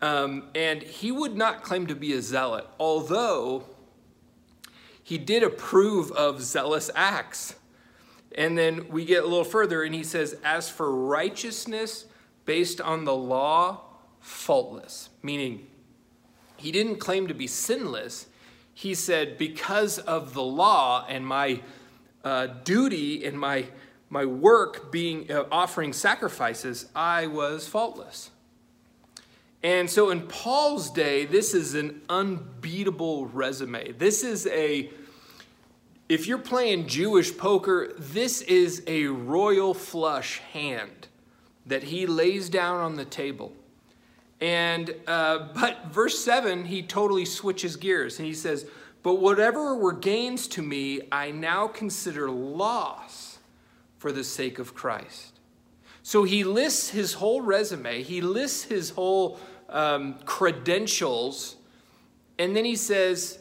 Um, 0.00 0.44
and 0.54 0.82
he 0.82 1.12
would 1.12 1.36
not 1.36 1.62
claim 1.62 1.86
to 1.86 1.94
be 1.94 2.12
a 2.12 2.22
zealot, 2.22 2.66
although 2.78 3.64
he 5.02 5.18
did 5.18 5.42
approve 5.42 6.10
of 6.12 6.42
zealous 6.42 6.90
acts. 6.94 7.54
And 8.34 8.56
then 8.56 8.88
we 8.88 9.04
get 9.04 9.24
a 9.24 9.26
little 9.26 9.44
further, 9.44 9.82
and 9.82 9.94
he 9.94 10.04
says, 10.04 10.36
As 10.44 10.68
for 10.68 10.94
righteousness 10.94 12.06
based 12.44 12.80
on 12.80 13.04
the 13.04 13.14
law, 13.14 13.82
faultless. 14.20 15.10
Meaning, 15.22 15.66
he 16.56 16.72
didn't 16.72 16.96
claim 16.96 17.26
to 17.28 17.34
be 17.34 17.46
sinless. 17.46 18.26
He 18.72 18.94
said, 18.94 19.36
Because 19.36 19.98
of 19.98 20.34
the 20.34 20.42
law 20.42 21.04
and 21.08 21.26
my 21.26 21.60
uh, 22.24 22.46
duty 22.64 23.24
and 23.24 23.38
my, 23.38 23.66
my 24.08 24.24
work 24.24 24.90
being 24.90 25.30
uh, 25.30 25.44
offering 25.50 25.92
sacrifices, 25.92 26.86
I 26.94 27.26
was 27.26 27.68
faultless. 27.68 28.30
And 29.62 29.88
so 29.88 30.10
in 30.10 30.22
Paul's 30.22 30.90
day, 30.90 31.24
this 31.24 31.54
is 31.54 31.74
an 31.74 32.02
unbeatable 32.08 33.26
resume. 33.26 33.92
This 33.92 34.24
is 34.24 34.46
a 34.48 34.90
if 36.08 36.26
you're 36.26 36.38
playing 36.38 36.88
Jewish 36.88 37.34
poker, 37.38 37.94
this 37.96 38.42
is 38.42 38.82
a 38.86 39.06
royal 39.06 39.72
flush 39.72 40.40
hand 40.52 41.08
that 41.64 41.84
he 41.84 42.06
lays 42.06 42.50
down 42.50 42.80
on 42.80 42.96
the 42.96 43.04
table. 43.04 43.52
And 44.40 44.94
uh, 45.06 45.48
but 45.54 45.86
verse 45.86 46.18
seven, 46.18 46.64
he 46.64 46.82
totally 46.82 47.24
switches 47.24 47.76
gears 47.76 48.18
and 48.18 48.26
he 48.26 48.34
says, 48.34 48.66
"But 49.04 49.20
whatever 49.20 49.76
were 49.76 49.92
gains 49.92 50.48
to 50.48 50.62
me, 50.62 51.02
I 51.12 51.30
now 51.30 51.68
consider 51.68 52.28
loss 52.28 53.38
for 53.98 54.10
the 54.10 54.24
sake 54.24 54.58
of 54.58 54.74
Christ." 54.74 55.38
So 56.02 56.24
he 56.24 56.42
lists 56.42 56.90
his 56.90 57.14
whole 57.14 57.40
resume. 57.40 58.02
He 58.02 58.20
lists 58.20 58.64
his 58.64 58.90
whole 58.90 59.38
um, 59.72 60.14
credentials, 60.24 61.56
and 62.38 62.54
then 62.54 62.64
he 62.64 62.76
says, 62.76 63.38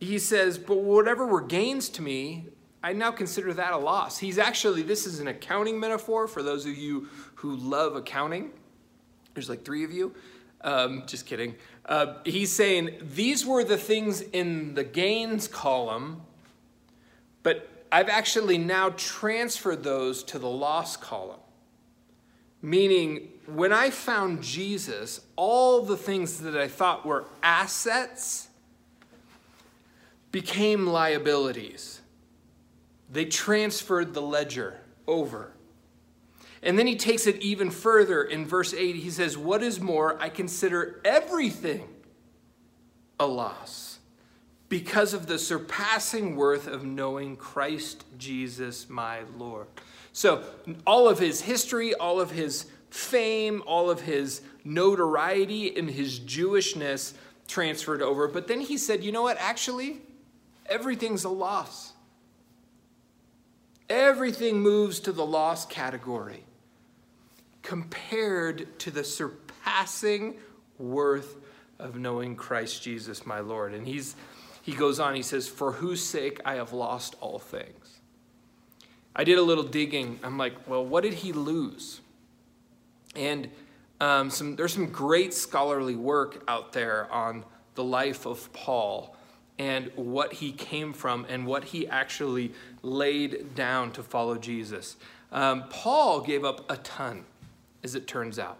he 0.00 0.18
says, 0.18 0.56
But 0.56 0.78
whatever 0.78 1.26
were 1.26 1.42
gains 1.42 1.88
to 1.90 2.02
me, 2.02 2.46
I 2.82 2.92
now 2.92 3.12
consider 3.12 3.52
that 3.54 3.72
a 3.72 3.76
loss. 3.76 4.18
He's 4.18 4.38
actually, 4.38 4.82
this 4.82 5.06
is 5.06 5.20
an 5.20 5.28
accounting 5.28 5.78
metaphor 5.78 6.26
for 6.26 6.42
those 6.42 6.66
of 6.66 6.76
you 6.76 7.08
who 7.36 7.56
love 7.56 7.94
accounting. 7.94 8.50
There's 9.34 9.48
like 9.48 9.64
three 9.64 9.84
of 9.84 9.92
you. 9.92 10.14
Um, 10.62 11.04
just 11.06 11.26
kidding. 11.26 11.56
Uh, 11.86 12.14
he's 12.24 12.52
saying 12.52 12.90
these 13.00 13.44
were 13.44 13.64
the 13.64 13.76
things 13.76 14.20
in 14.20 14.74
the 14.74 14.84
gains 14.84 15.48
column, 15.48 16.22
but 17.42 17.84
I've 17.90 18.08
actually 18.08 18.58
now 18.58 18.90
transferred 18.90 19.82
those 19.82 20.22
to 20.24 20.38
the 20.38 20.48
loss 20.48 20.96
column. 20.96 21.40
Meaning, 22.62 23.28
when 23.46 23.72
I 23.72 23.90
found 23.90 24.42
Jesus, 24.42 25.20
all 25.34 25.82
the 25.82 25.96
things 25.96 26.38
that 26.40 26.56
I 26.56 26.68
thought 26.68 27.04
were 27.04 27.26
assets 27.42 28.48
became 30.30 30.86
liabilities. 30.86 32.00
They 33.10 33.26
transferred 33.26 34.14
the 34.14 34.22
ledger 34.22 34.80
over. 35.06 35.52
And 36.62 36.78
then 36.78 36.86
he 36.86 36.96
takes 36.96 37.26
it 37.26 37.36
even 37.42 37.70
further 37.70 38.22
in 38.22 38.46
verse 38.46 38.72
8. 38.72 38.96
He 38.96 39.10
says, 39.10 39.36
What 39.36 39.62
is 39.62 39.80
more, 39.80 40.20
I 40.22 40.28
consider 40.28 41.00
everything 41.04 41.88
a 43.18 43.26
loss 43.26 43.98
because 44.68 45.12
of 45.12 45.26
the 45.26 45.38
surpassing 45.38 46.36
worth 46.36 46.66
of 46.66 46.84
knowing 46.84 47.36
Christ 47.36 48.04
Jesus 48.16 48.88
my 48.88 49.20
Lord. 49.36 49.66
So, 50.12 50.44
all 50.86 51.08
of 51.08 51.18
his 51.18 51.42
history, 51.42 51.94
all 51.94 52.20
of 52.20 52.30
his 52.30 52.66
fame, 52.90 53.62
all 53.66 53.90
of 53.90 54.02
his 54.02 54.42
notoriety, 54.64 55.76
and 55.76 55.90
his 55.90 56.20
Jewishness 56.20 57.14
transferred 57.48 58.02
over. 58.02 58.28
But 58.28 58.46
then 58.46 58.60
he 58.60 58.76
said, 58.76 59.02
You 59.02 59.12
know 59.12 59.22
what? 59.22 59.38
Actually, 59.38 60.00
everything's 60.66 61.24
a 61.24 61.30
loss. 61.30 61.92
Everything 63.88 64.60
moves 64.60 65.00
to 65.00 65.12
the 65.12 65.24
loss 65.24 65.66
category 65.66 66.44
compared 67.62 68.78
to 68.80 68.90
the 68.90 69.04
surpassing 69.04 70.36
worth 70.78 71.36
of 71.78 71.96
knowing 71.96 72.36
Christ 72.36 72.82
Jesus 72.82 73.26
my 73.26 73.40
Lord. 73.40 73.74
And 73.74 73.86
he's 73.86 74.16
he 74.62 74.72
goes 74.72 75.00
on, 75.00 75.14
he 75.14 75.22
says, 75.22 75.48
For 75.48 75.72
whose 75.72 76.02
sake 76.04 76.40
I 76.44 76.54
have 76.54 76.72
lost 76.72 77.16
all 77.20 77.38
things. 77.38 78.01
I 79.14 79.24
did 79.24 79.38
a 79.38 79.42
little 79.42 79.64
digging. 79.64 80.18
I'm 80.22 80.38
like, 80.38 80.68
well, 80.68 80.84
what 80.84 81.02
did 81.02 81.14
he 81.14 81.32
lose? 81.32 82.00
And 83.14 83.50
um, 84.00 84.30
some, 84.30 84.56
there's 84.56 84.72
some 84.72 84.86
great 84.86 85.34
scholarly 85.34 85.94
work 85.94 86.42
out 86.48 86.72
there 86.72 87.10
on 87.12 87.44
the 87.74 87.84
life 87.84 88.26
of 88.26 88.52
Paul 88.52 89.16
and 89.58 89.90
what 89.94 90.32
he 90.32 90.50
came 90.52 90.92
from 90.92 91.26
and 91.28 91.46
what 91.46 91.64
he 91.64 91.86
actually 91.86 92.52
laid 92.82 93.54
down 93.54 93.92
to 93.92 94.02
follow 94.02 94.36
Jesus. 94.36 94.96
Um, 95.30 95.64
Paul 95.68 96.20
gave 96.20 96.44
up 96.44 96.70
a 96.70 96.78
ton, 96.78 97.24
as 97.82 97.94
it 97.94 98.06
turns 98.06 98.38
out. 98.38 98.58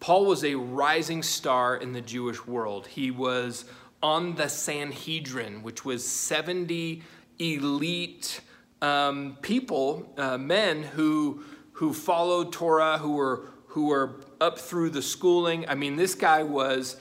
Paul 0.00 0.26
was 0.26 0.44
a 0.44 0.54
rising 0.54 1.22
star 1.22 1.76
in 1.76 1.92
the 1.92 2.00
Jewish 2.00 2.46
world. 2.46 2.86
He 2.86 3.10
was 3.10 3.64
on 4.02 4.34
the 4.34 4.48
Sanhedrin, 4.48 5.62
which 5.62 5.84
was 5.84 6.06
70 6.06 7.02
elite 7.38 8.40
um, 8.82 9.36
people, 9.42 10.12
uh, 10.16 10.38
men 10.38 10.82
who, 10.82 11.42
who 11.72 11.92
followed 11.92 12.52
Torah, 12.52 12.98
who 12.98 13.12
were, 13.12 13.48
who 13.68 13.86
were 13.86 14.20
up 14.40 14.58
through 14.58 14.90
the 14.90 15.02
schooling. 15.02 15.68
I 15.68 15.74
mean, 15.74 15.96
this 15.96 16.14
guy 16.14 16.42
was 16.42 16.96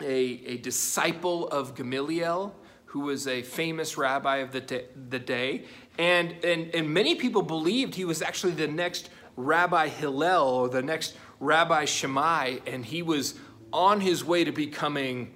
a, 0.00 0.40
a 0.46 0.56
disciple 0.58 1.48
of 1.48 1.74
Gamaliel, 1.74 2.54
who 2.86 3.00
was 3.00 3.26
a 3.26 3.42
famous 3.42 3.98
rabbi 3.98 4.38
of 4.38 4.52
the, 4.52 4.84
the 5.10 5.18
day. 5.18 5.64
And, 5.98 6.32
and, 6.44 6.74
and 6.74 6.92
many 6.92 7.14
people 7.16 7.42
believed 7.42 7.94
he 7.94 8.04
was 8.04 8.22
actually 8.22 8.52
the 8.52 8.68
next 8.68 9.10
Rabbi 9.36 9.88
Hillel 9.88 10.48
or 10.48 10.68
the 10.68 10.82
next 10.82 11.14
Rabbi 11.38 11.84
Shammai, 11.84 12.58
and 12.66 12.84
he 12.84 13.02
was 13.02 13.34
on 13.72 14.00
his 14.00 14.24
way 14.24 14.44
to 14.44 14.52
becoming 14.52 15.34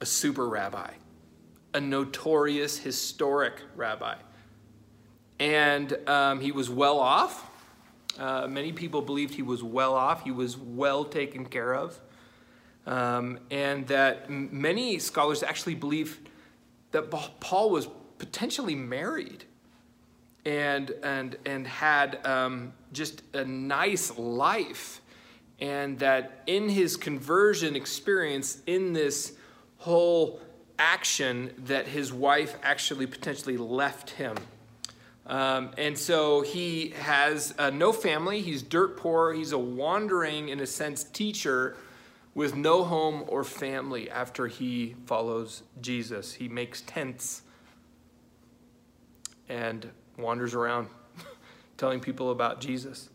a 0.00 0.06
super 0.06 0.48
rabbi, 0.48 0.90
a 1.74 1.80
notorious 1.80 2.78
historic 2.78 3.54
rabbi. 3.74 4.14
And 5.40 5.96
um, 6.06 6.40
he 6.40 6.52
was 6.52 6.70
well 6.70 7.00
off. 7.00 7.50
Uh, 8.18 8.46
many 8.46 8.72
people 8.72 9.00
believed 9.00 9.34
he 9.34 9.42
was 9.42 9.62
well 9.62 9.94
off, 9.94 10.22
he 10.22 10.30
was 10.30 10.56
well 10.56 11.04
taken 11.04 11.46
care 11.46 11.74
of. 11.74 11.98
Um, 12.86 13.38
and 13.50 13.86
that 13.88 14.28
many 14.30 14.98
scholars 14.98 15.42
actually 15.42 15.74
believe 15.74 16.20
that 16.90 17.10
Paul 17.40 17.70
was 17.70 17.88
potentially 18.18 18.74
married 18.74 19.44
and, 20.44 20.90
and, 21.02 21.36
and 21.46 21.66
had 21.66 22.24
um, 22.26 22.72
just 22.92 23.22
a 23.32 23.44
nice 23.44 24.16
life. 24.18 25.00
And 25.60 25.98
that 25.98 26.42
in 26.46 26.68
his 26.68 26.96
conversion 26.96 27.76
experience, 27.76 28.62
in 28.66 28.92
this 28.92 29.34
whole 29.76 30.40
action, 30.78 31.52
that 31.66 31.86
his 31.86 32.12
wife 32.12 32.56
actually 32.62 33.06
potentially 33.06 33.56
left 33.56 34.10
him. 34.10 34.36
Um, 35.30 35.70
and 35.78 35.96
so 35.96 36.40
he 36.40 36.88
has 36.98 37.54
uh, 37.56 37.70
no 37.70 37.92
family. 37.92 38.42
He's 38.42 38.62
dirt 38.62 38.96
poor. 38.96 39.32
He's 39.32 39.52
a 39.52 39.58
wandering, 39.58 40.48
in 40.48 40.58
a 40.58 40.66
sense, 40.66 41.04
teacher 41.04 41.76
with 42.34 42.56
no 42.56 42.82
home 42.82 43.24
or 43.28 43.44
family 43.44 44.10
after 44.10 44.48
he 44.48 44.96
follows 45.06 45.62
Jesus. 45.80 46.34
He 46.34 46.48
makes 46.48 46.80
tents 46.80 47.42
and 49.48 49.88
wanders 50.18 50.52
around 50.52 50.88
telling 51.76 52.00
people 52.00 52.32
about 52.32 52.60
Jesus. 52.60 53.08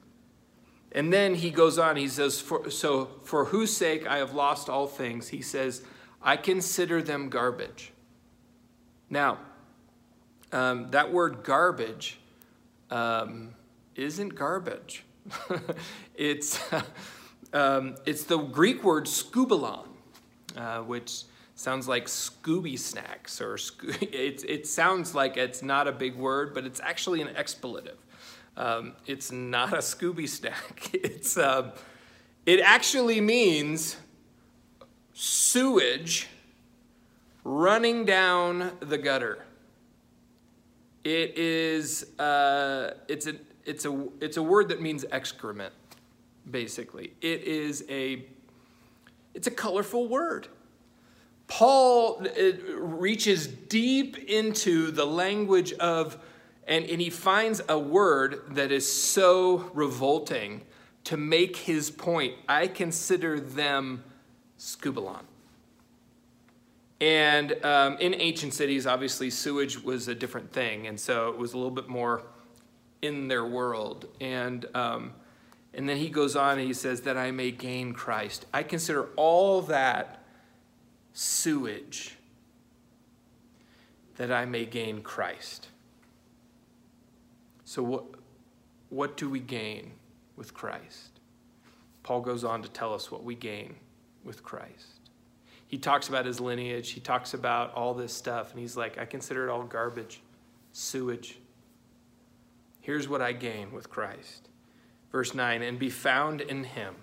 And 0.94 1.12
then 1.12 1.36
he 1.36 1.52
goes 1.52 1.78
on, 1.78 1.98
he 1.98 2.08
says, 2.08 2.40
for, 2.40 2.72
So, 2.72 3.10
for 3.24 3.46
whose 3.46 3.76
sake 3.76 4.08
I 4.08 4.20
have 4.20 4.34
lost 4.34 4.70
all 4.70 4.88
things, 4.88 5.28
he 5.28 5.42
says, 5.42 5.84
I 6.22 6.38
consider 6.38 7.02
them 7.02 7.28
garbage. 7.28 7.92
Now, 9.10 9.40
um, 10.52 10.92
that 10.92 11.12
word 11.12 11.44
garbage 11.44 12.20
um, 12.90 13.56
isn't 13.96 14.36
garbage. 14.36 15.04
it's. 16.16 16.60
Um, 17.54 17.96
it's 18.06 18.26
the 18.26 18.38
Greek 18.38 18.84
word 18.84 19.06
skubalon, 19.06 19.88
uh, 20.58 20.80
which 20.80 21.24
Sounds 21.58 21.88
like 21.88 22.08
Scooby 22.08 22.78
snacks, 22.78 23.40
or 23.40 23.56
it, 24.02 24.44
it 24.48 24.68
sounds 24.68 25.16
like 25.16 25.38
it's 25.38 25.64
not 25.64 25.88
a 25.88 25.92
big 25.94 26.18
word, 26.18 26.54
but 26.54 26.66
it's 26.66 26.82
actually 26.82 27.22
an 27.22 27.30
expletive. 27.30 27.98
Um, 28.58 28.94
it's 29.06 29.32
not 29.32 29.74
a 29.74 29.78
Scooby 29.78 30.28
snack. 30.28 30.90
It's, 30.94 31.38
uh, 31.38 31.72
it 32.46 32.60
actually 32.60 33.22
means 33.22 33.96
sewage 35.14 36.28
running 37.46 38.04
down 38.04 38.72
the 38.82 38.98
gutter. 38.98 39.45
It 41.06 41.38
is, 41.38 42.18
uh, 42.18 42.96
it's, 43.08 43.28
a, 43.28 43.36
it's, 43.64 43.86
a, 43.86 44.08
it's 44.20 44.38
a 44.38 44.44
word 44.44 44.70
that 44.70 44.82
means 44.82 45.06
excrement, 45.12 45.72
basically. 46.50 47.14
It 47.22 47.44
is 47.44 47.86
a, 47.90 48.26
it's 49.36 49.46
a 49.46 49.52
colorful 49.52 50.08
word. 50.08 50.48
Paul 51.48 52.26
reaches 52.76 53.46
deep 53.46 54.18
into 54.18 54.90
the 54.90 55.06
language 55.06 55.74
of, 55.74 56.18
and, 56.68 56.84
and 56.86 57.00
he 57.00 57.12
finds 57.12 57.62
a 57.70 57.78
word 57.78 58.42
that 58.56 58.72
is 58.72 58.92
so 58.92 59.70
revolting 59.76 60.64
to 61.04 61.18
make 61.18 61.56
his 61.56 61.92
point. 61.92 62.34
I 62.50 62.66
consider 62.66 63.40
them 63.40 64.04
skubalon. 64.58 65.22
And 67.02 67.64
um, 67.66 67.98
in 67.98 68.14
ancient 68.16 68.54
cities, 68.54 68.88
obviously, 68.88 69.30
sewage 69.30 69.84
was 69.84 70.08
a 70.08 70.16
different 70.16 70.52
thing. 70.52 70.88
And 70.88 71.00
so 71.00 71.30
it 71.30 71.38
was 71.38 71.54
a 71.54 71.58
little 71.58 71.72
bit 71.72 71.90
more 71.90 72.24
in 73.02 73.28
their 73.28 73.46
world. 73.46 74.08
And, 74.22 74.66
um, 74.74 75.14
and 75.74 75.90
then 75.90 75.98
he 75.98 76.10
goes 76.10 76.36
on 76.36 76.58
and 76.58 76.68
he 76.68 76.74
says, 76.74 77.02
That 77.02 77.18
I 77.18 77.32
may 77.32 77.52
gain 77.52 77.94
Christ. 77.94 78.46
I 78.54 78.64
consider 78.64 79.10
all 79.18 79.62
that 79.64 80.24
sewage 81.14 82.18
that 84.16 84.32
I 84.32 84.46
may 84.46 84.66
gain 84.66 85.02
Christ. 85.02 85.68
So, 87.66 87.84
what, 87.84 88.06
what 88.90 89.18
do 89.18 89.30
we 89.30 89.40
gain 89.40 89.92
with 90.36 90.54
Christ? 90.54 91.20
Paul 92.04 92.22
goes 92.22 92.44
on 92.44 92.62
to 92.62 92.70
tell 92.70 92.94
us 92.94 93.12
what 93.12 93.24
we 93.24 93.36
gain 93.36 93.76
with 94.24 94.44
Christ. 94.44 94.95
He 95.68 95.78
talks 95.78 96.08
about 96.08 96.26
his 96.26 96.40
lineage, 96.40 96.92
he 96.92 97.00
talks 97.00 97.34
about 97.34 97.74
all 97.74 97.94
this 97.94 98.14
stuff, 98.14 98.52
and 98.52 98.60
he's 98.60 98.78
like, 98.78 98.98
I 98.98 99.06
consider 99.06 99.48
it 99.48 99.52
all 99.52 99.64
garbage, 99.64 100.22
sewage. 100.72 101.40
Here's 102.82 103.10
what 103.10 103.22
I 103.22 103.32
gain 103.32 103.72
with 103.72 103.90
Christ. 103.90 104.48
Verse 105.12 105.34
9, 105.34 105.62
and 105.62 105.80
be 105.80 105.90
found 105.90 106.42
in 106.42 106.66
him 106.66 106.96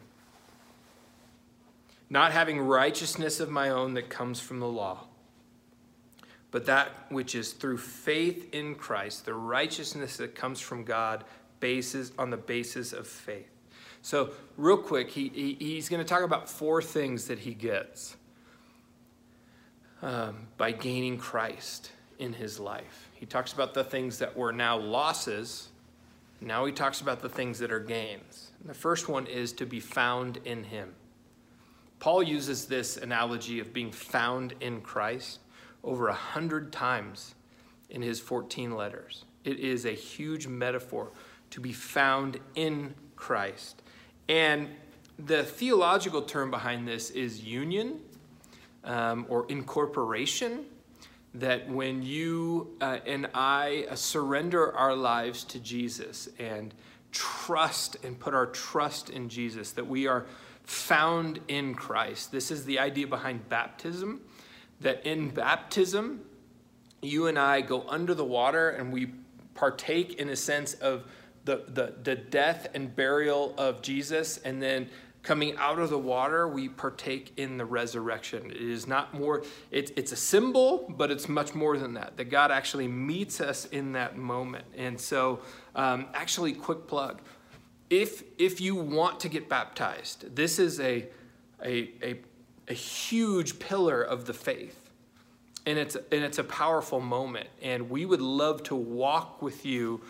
not 2.12 2.31
having 2.31 2.61
righteousness 2.61 3.40
of 3.40 3.49
my 3.49 3.71
own 3.71 3.95
that 3.95 4.11
comes 4.11 4.38
from 4.38 4.61
the 4.61 4.69
law, 4.69 5.07
but 6.50 6.66
that 6.66 6.90
which 7.09 7.35
is 7.35 7.52
through 7.52 7.78
faith 7.78 8.52
in 8.52 8.75
Christ, 8.75 9.25
the 9.25 9.33
righteousness 9.33 10.19
that 10.19 10.35
comes 10.35 10.61
from 10.61 10.85
God, 10.85 11.25
bases 11.59 12.12
on 12.19 12.28
the 12.28 12.37
basis 12.37 12.92
of 12.92 13.07
faith. 13.07 13.49
So, 14.02 14.33
real 14.59 14.76
quick, 14.76 15.09
he, 15.09 15.28
he 15.28 15.54
he's 15.59 15.88
going 15.88 16.02
to 16.02 16.09
talk 16.09 16.23
about 16.23 16.50
four 16.50 16.83
things 16.83 17.28
that 17.28 17.38
he 17.38 17.54
gets 17.54 18.16
um, 20.02 20.49
by 20.56 20.73
gaining 20.73 21.16
Christ 21.16 21.92
in 22.18 22.32
his 22.32 22.61
life. 22.61 23.09
He 23.14 23.26
talks 23.26 23.52
about 23.52 23.73
the 23.73 23.85
things 23.85 24.18
that 24.18 24.37
were 24.37 24.52
now 24.52 24.78
losses. 24.78 25.68
Now 26.40 26.64
he 26.64 26.73
talks 26.73 27.00
about 27.00 27.21
the 27.21 27.28
things 27.28 27.59
that 27.61 27.73
are 27.73 27.80
gains. 27.80 28.50
And 28.61 28.68
the 28.68 28.75
first 28.75 29.09
one 29.09 29.26
is 29.26 29.52
to 29.54 29.66
be 29.66 29.80
found 29.80 30.38
in 30.45 30.65
him. 30.65 30.95
Paul 32.00 32.23
uses 32.23 32.67
this 32.67 32.97
analogy 32.97 33.60
of 33.60 33.73
being 33.73 33.93
found 33.93 34.54
in 34.60 34.80
Christ 34.80 35.38
over 35.84 36.08
a 36.08 36.15
hundred 36.15 36.73
times 36.73 37.36
in 37.91 38.02
his 38.02 38.19
14 38.19 38.73
letters. 38.73 39.25
It 39.45 39.60
is 39.60 39.84
a 39.84 39.93
huge 39.93 40.49
metaphor 40.49 41.12
to 41.50 41.60
be 41.60 41.73
found 41.73 42.41
in 42.54 42.95
Christ. 43.15 43.82
And 44.28 44.71
the 45.19 45.45
theological 45.45 46.23
term 46.23 46.50
behind 46.50 46.88
this 46.88 47.10
is 47.10 47.45
union 47.45 48.00
um, 48.84 49.26
or 49.28 49.47
incorporation. 49.49 50.64
That 51.34 51.68
when 51.68 52.02
you 52.02 52.76
uh, 52.80 52.99
and 53.06 53.28
I 53.32 53.86
uh, 53.90 53.95
surrender 53.95 54.76
our 54.76 54.95
lives 54.95 55.45
to 55.45 55.58
Jesus 55.58 56.28
and 56.38 56.75
trust 57.10 57.97
and 58.04 58.18
put 58.18 58.34
our 58.34 58.47
trust 58.47 59.08
in 59.08 59.30
Jesus, 59.30 59.73
that 59.73 59.86
we 59.86 60.06
are 60.06 60.26
found 60.64 61.40
in 61.49 61.75
Christ. 61.75 62.32
This 62.32 62.50
is 62.50 62.64
the 62.66 62.78
idea 62.78 63.06
behind 63.06 63.49
baptism 63.49 64.21
that 64.82 65.06
in 65.06 65.30
baptism, 65.30 66.21
you 67.00 67.26
and 67.26 67.38
I 67.38 67.60
go 67.60 67.84
under 67.88 68.14
the 68.14 68.25
water 68.25 68.71
and 68.71 68.92
we 68.92 69.12
partake, 69.54 70.14
in 70.14 70.28
a 70.28 70.36
sense, 70.36 70.75
of 70.75 71.04
the, 71.45 71.64
the, 71.68 71.95
the 72.02 72.14
death 72.14 72.68
and 72.75 72.95
burial 72.95 73.54
of 73.58 73.82
Jesus, 73.82 74.38
and 74.38 74.62
then 74.62 74.88
coming 75.23 75.56
out 75.56 75.78
of 75.78 75.91
the 75.91 75.99
water, 75.99 76.49
we 76.49 76.69
partake 76.69 77.32
in 77.37 77.56
the 77.56 77.65
resurrection. 77.65 78.50
It 78.50 78.61
is 78.61 78.87
not 78.87 79.15
more, 79.15 79.45
it's, 79.71 79.93
it's 79.97 80.13
a 80.13 80.17
symbol, 80.17 80.93
but 80.97 81.11
it's 81.11 81.28
much 81.28 81.54
more 81.54 81.78
than 81.78 81.95
that. 81.95 82.17
That 82.17 82.25
God 82.25 82.50
actually 82.50 82.89
meets 82.89 83.41
us 83.41 83.67
in 83.67 83.93
that 83.93 84.17
moment. 84.17 84.65
And 84.76 85.00
so, 85.00 85.41
um, 85.76 86.06
actually, 86.15 86.52
quick 86.52 86.87
plug 86.87 87.21
if, 87.93 88.23
if 88.39 88.58
you 88.58 88.75
want 88.75 89.21
to 89.21 89.28
get 89.28 89.50
baptized, 89.50 90.35
this 90.35 90.58
is 90.58 90.80
a, 90.80 91.06
a, 91.63 91.91
a, 92.02 92.21
a 92.67 92.73
huge 92.73 93.58
pillar 93.58 94.00
of 94.00 94.25
the 94.25 94.32
faith. 94.32 94.78
And 95.67 95.78
it's, 95.78 95.95
and 95.95 96.25
it's 96.25 96.39
a 96.39 96.45
powerful 96.45 97.00
moment. 97.00 97.49
And 97.61 97.91
we 97.91 98.06
would 98.06 98.23
love 98.23 98.63
to 98.65 98.75
walk 98.75 99.43
with 99.43 99.67
you 99.67 100.00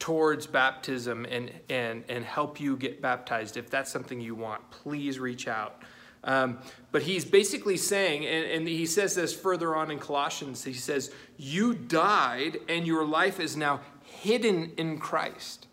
towards 0.00 0.46
baptism 0.46 1.26
and, 1.26 1.52
and, 1.68 2.02
and 2.08 2.24
help 2.24 2.58
you 2.58 2.76
get 2.76 3.00
baptized. 3.00 3.56
If 3.56 3.70
that's 3.70 3.92
something 3.92 4.20
you 4.20 4.34
want, 4.34 4.68
please 4.70 5.20
reach 5.20 5.46
out. 5.46 5.82
Um, 6.24 6.58
but 6.90 7.02
he's 7.02 7.24
basically 7.24 7.76
saying, 7.76 8.26
and, 8.26 8.44
and, 8.44 8.68
he 8.68 8.84
says 8.84 9.14
this 9.14 9.32
further 9.32 9.74
on 9.74 9.90
in 9.90 9.98
Colossians, 9.98 10.64
he 10.64 10.74
says, 10.74 11.12
You 11.38 11.72
died, 11.72 12.58
and 12.68 12.86
your 12.86 13.06
life 13.06 13.40
is 13.40 13.56
now 13.56 13.80
hidden 14.02 14.72
in 14.76 14.98
Christ. 14.98 15.66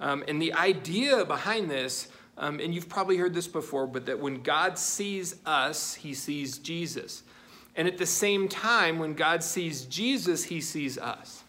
Um, 0.00 0.22
and 0.28 0.42
the 0.42 0.52
idea 0.52 1.24
behind 1.24 1.70
this, 1.70 2.08
um, 2.36 2.60
and 2.60 2.74
you've 2.74 2.88
probably 2.88 3.16
heard 3.16 3.32
this 3.32 3.48
before, 3.48 3.86
but 3.86 4.04
that 4.06 4.18
when 4.18 4.42
God 4.42 4.78
sees 4.78 5.36
us, 5.46 5.94
he 5.94 6.12
sees 6.12 6.58
Jesus. 6.58 7.22
And 7.76 7.88
at 7.88 7.96
the 7.96 8.06
same 8.06 8.48
time, 8.48 8.98
when 8.98 9.14
God 9.14 9.42
sees 9.42 9.84
Jesus, 9.86 10.44
he 10.44 10.60
sees 10.60 10.98
us. 10.98 11.44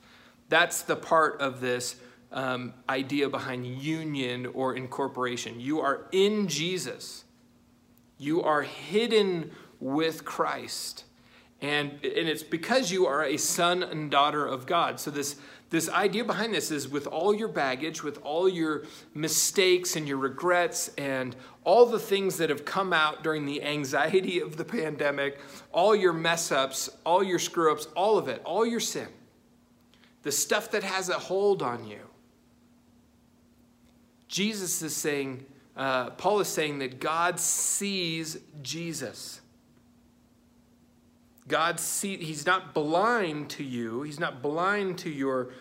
That's 0.47 0.83
the 0.83 0.95
part 0.95 1.41
of 1.41 1.59
this 1.59 1.97
um, 2.35 2.73
idea 2.87 3.29
behind 3.29 3.65
union 3.65 4.45
or 4.53 4.75
incorporation. 4.75 5.59
You 5.59 5.79
are 5.79 6.05
in 6.11 6.47
Jesus, 6.47 7.23
you 8.19 8.43
are 8.43 8.61
hidden 8.61 9.51
with 9.79 10.23
Christ. 10.23 11.05
And, 11.61 11.91
and 12.03 12.27
it's 12.27 12.43
because 12.43 12.91
you 12.91 13.07
are 13.07 13.23
a 13.23 13.37
son 13.37 13.81
and 13.81 14.11
daughter 14.11 14.45
of 14.45 14.67
God. 14.67 14.99
So, 14.99 15.09
this 15.09 15.37
this 15.71 15.89
idea 15.89 16.23
behind 16.23 16.53
this 16.53 16.69
is 16.69 16.87
with 16.87 17.07
all 17.07 17.33
your 17.33 17.47
baggage, 17.47 18.03
with 18.03 18.19
all 18.23 18.47
your 18.47 18.83
mistakes 19.13 19.95
and 19.95 20.07
your 20.07 20.17
regrets, 20.17 20.89
and 20.97 21.35
all 21.63 21.85
the 21.85 21.99
things 21.99 22.37
that 22.37 22.49
have 22.49 22.65
come 22.65 22.93
out 22.93 23.23
during 23.23 23.45
the 23.45 23.63
anxiety 23.63 24.39
of 24.39 24.57
the 24.57 24.63
pandemic, 24.63 25.39
all 25.71 25.95
your 25.95 26.13
mess 26.13 26.51
ups, 26.51 26.89
all 27.03 27.23
your 27.23 27.39
screw 27.39 27.71
ups, 27.71 27.87
all 27.95 28.17
of 28.17 28.27
it, 28.27 28.41
all 28.45 28.65
your 28.65 28.79
sin, 28.79 29.07
the 30.21 30.31
stuff 30.31 30.69
that 30.71 30.83
has 30.83 31.09
a 31.09 31.13
hold 31.13 31.63
on 31.63 31.87
you. 31.87 31.99
Jesus 34.35 34.81
is 34.81 34.93
saying, 34.93 35.45
uh, 35.77 36.09
Paul 36.09 36.41
is 36.41 36.49
saying 36.49 36.79
that 36.79 36.99
God 36.99 37.39
sees 37.39 38.37
Jesus. 38.61 39.39
God 41.47 41.79
see 41.79 42.17
he's 42.17 42.45
not 42.45 42.73
blind 42.73 43.49
to 43.51 43.63
you. 43.63 44.01
He's 44.01 44.19
not 44.19 44.41
blind 44.41 44.97
to 44.97 45.09
your 45.09 45.53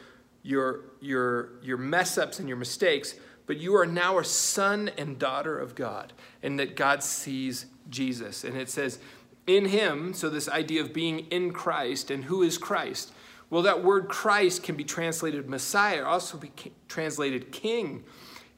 your 0.42 0.86
your 1.00 1.50
your 1.62 1.76
mess 1.76 2.18
ups 2.18 2.40
and 2.40 2.48
your 2.48 2.58
mistakes, 2.58 3.14
but 3.46 3.58
you 3.58 3.76
are 3.76 3.86
now 3.86 4.18
a 4.18 4.24
son 4.24 4.90
and 4.98 5.20
daughter 5.20 5.56
of 5.56 5.76
God 5.76 6.12
and 6.42 6.58
that 6.58 6.74
God 6.74 7.04
sees 7.04 7.66
Jesus. 7.90 8.42
And 8.42 8.56
it 8.56 8.68
says 8.68 8.98
in 9.46 9.66
him, 9.66 10.14
so 10.14 10.28
this 10.28 10.48
idea 10.48 10.82
of 10.82 10.92
being 10.92 11.20
in 11.30 11.52
Christ 11.52 12.10
and 12.10 12.24
who 12.24 12.42
is 12.42 12.58
Christ? 12.58 13.12
Well, 13.50 13.62
that 13.62 13.84
word 13.84 14.08
Christ 14.08 14.64
can 14.64 14.74
be 14.74 14.82
translated 14.82 15.48
Messiah, 15.48 16.02
also 16.02 16.38
be 16.38 16.50
translated 16.88 17.52
king. 17.52 18.02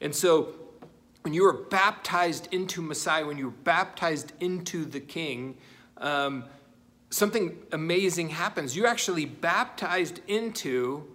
And 0.01 0.15
so 0.15 0.53
when 1.21 1.33
you 1.33 1.45
are 1.45 1.53
baptized 1.53 2.47
into 2.53 2.81
Messiah, 2.81 3.25
when 3.25 3.37
you're 3.37 3.51
baptized 3.51 4.33
into 4.39 4.85
the 4.85 4.99
king, 4.99 5.57
um, 5.97 6.45
something 7.09 7.57
amazing 7.71 8.29
happens. 8.29 8.75
You're 8.75 8.87
actually 8.87 9.25
baptized 9.25 10.21
into 10.27 11.05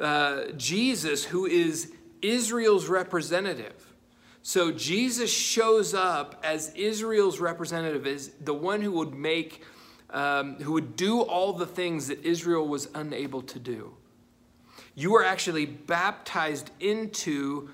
uh, 0.00 0.46
Jesus, 0.56 1.24
who 1.24 1.46
is 1.46 1.92
Israel's 2.22 2.86
representative. 2.86 3.92
So 4.42 4.72
Jesus 4.72 5.32
shows 5.32 5.94
up 5.94 6.40
as 6.42 6.72
Israel's 6.74 7.38
representative, 7.38 8.06
as 8.06 8.28
the 8.40 8.54
one 8.54 8.82
who 8.82 8.92
would 8.92 9.14
make 9.14 9.62
um, 10.10 10.56
who 10.56 10.72
would 10.72 10.94
do 10.94 11.20
all 11.20 11.52
the 11.54 11.66
things 11.66 12.08
that 12.08 12.22
Israel 12.24 12.68
was 12.68 12.88
unable 12.94 13.42
to 13.42 13.58
do. 13.58 13.94
You 14.94 15.14
are 15.16 15.24
actually 15.24 15.64
baptized 15.64 16.70
into 16.80 17.70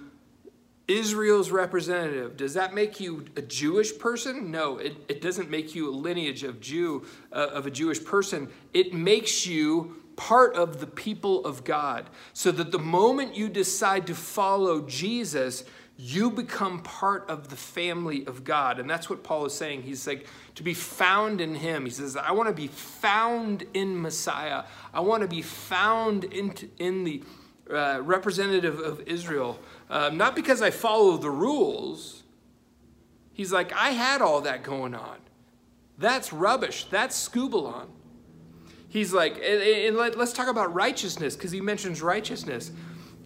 Israel's 0.89 1.51
representative. 1.51 2.37
Does 2.37 2.55
that 2.55 2.75
make 2.75 2.99
you 2.99 3.27
a 3.37 3.43
Jewish 3.43 3.97
person? 3.99 4.51
No, 4.51 4.79
it, 4.79 4.97
it 5.09 5.21
doesn't 5.21 5.51
make 5.51 5.75
you 5.75 5.91
a 5.91 5.95
lineage 5.95 6.43
of 6.43 6.61
Jew 6.61 7.05
uh, 7.31 7.49
of 7.53 7.67
a 7.67 7.71
Jewish 7.71 8.03
person. 8.03 8.49
It 8.73 8.95
makes 8.95 9.47
you 9.47 10.03
part 10.17 10.57
of 10.57 10.81
the 10.81 10.87
people 10.87 11.45
of 11.45 11.63
God. 11.63 12.09
So 12.33 12.51
that 12.53 12.73
the 12.73 12.79
moment 12.79 13.37
you 13.37 13.49
decide 13.49 14.07
to 14.09 14.15
follow 14.15 14.81
Jesus, 14.81 15.65
you 15.97 16.31
become 16.31 16.83
part 16.83 17.29
of 17.29 17.49
the 17.49 17.57
family 17.57 18.27
of 18.27 18.43
God. 18.43 18.81
And 18.81 18.89
that's 18.89 19.11
what 19.11 19.23
Paul 19.23 19.45
is 19.47 19.53
saying. 19.53 19.83
He's 19.83 20.07
like, 20.07 20.27
to 20.55 20.63
be 20.63 20.75
found 20.75 21.41
in 21.41 21.55
him. 21.55 21.85
He 21.85 21.91
says, 21.91 22.17
I 22.17 22.33
want 22.33 22.49
to 22.49 22.55
be 22.55 22.69
found 22.69 23.65
in 23.75 24.01
Messiah. 24.01 24.65
I 24.95 25.01
want 25.01 25.23
to 25.23 25.29
be 25.29 25.43
found 25.43 26.25
in, 26.25 26.55
in 26.79 27.05
the 27.05 27.23
uh, 27.71 28.01
representative 28.03 28.81
of 28.81 29.01
Israel. 29.03 29.59
Uh, 29.89 30.11
not 30.11 30.37
because 30.37 30.61
I 30.61 30.71
follow 30.71 31.17
the 31.17 31.31
rules. 31.31 32.23
He's 33.33 33.53
like, 33.53 33.73
I 33.73 33.91
had 33.91 34.21
all 34.21 34.41
that 34.43 34.63
going 34.63 34.95
on. 34.95 35.19
That's 35.97 36.33
rubbish. 36.33 36.85
That's 36.91 37.29
skubalon. 37.29 37.87
He's 38.89 39.13
like, 39.13 39.35
and, 39.35 39.63
and 39.63 39.97
let, 39.97 40.17
let's 40.17 40.33
talk 40.33 40.49
about 40.49 40.75
righteousness 40.75 41.37
because 41.37 41.53
he 41.53 41.61
mentions 41.61 42.03
righteousness 42.03 42.73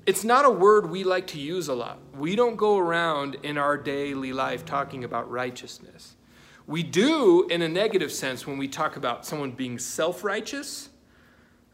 it's 0.04 0.24
not 0.24 0.44
a 0.44 0.50
word 0.50 0.90
we 0.90 1.04
like 1.04 1.28
to 1.28 1.38
use 1.38 1.68
a 1.68 1.74
lot. 1.74 1.98
We 2.16 2.34
don't 2.34 2.56
go 2.56 2.76
around 2.78 3.36
in 3.42 3.56
our 3.56 3.76
daily 3.76 4.32
life 4.32 4.64
talking 4.64 5.04
about 5.04 5.30
righteousness. 5.30 6.16
We 6.66 6.82
do 6.82 7.46
in 7.48 7.62
a 7.62 7.68
negative 7.68 8.10
sense 8.10 8.46
when 8.46 8.58
we 8.58 8.66
talk 8.68 8.96
about 8.96 9.24
someone 9.24 9.52
being 9.52 9.78
self 9.78 10.24
righteous. 10.24 10.88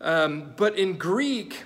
Um, 0.01 0.53
but 0.57 0.79
in 0.79 0.97
Greek, 0.99 1.65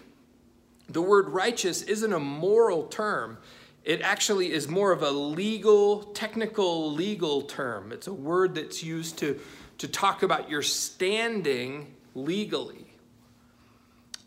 the 0.92 1.02
word 1.02 1.28
righteous 1.28 1.83
isn't 1.83 2.12
a 2.12 2.18
moral 2.18 2.85
term. 2.85 3.38
It 3.85 4.00
actually 4.00 4.52
is 4.52 4.68
more 4.68 4.92
of 4.92 5.02
a 5.02 5.11
legal, 5.11 6.02
technical, 6.02 6.92
legal 6.92 7.42
term. 7.42 7.92
It's 7.92 8.07
a 8.07 8.12
word 8.12 8.55
that's 8.55 8.83
used 8.83 9.18
to, 9.18 9.40
to 9.78 9.88
talk 9.88 10.22
about 10.22 10.48
your 10.48 10.62
standing 10.62 11.94
legally. 12.14 12.87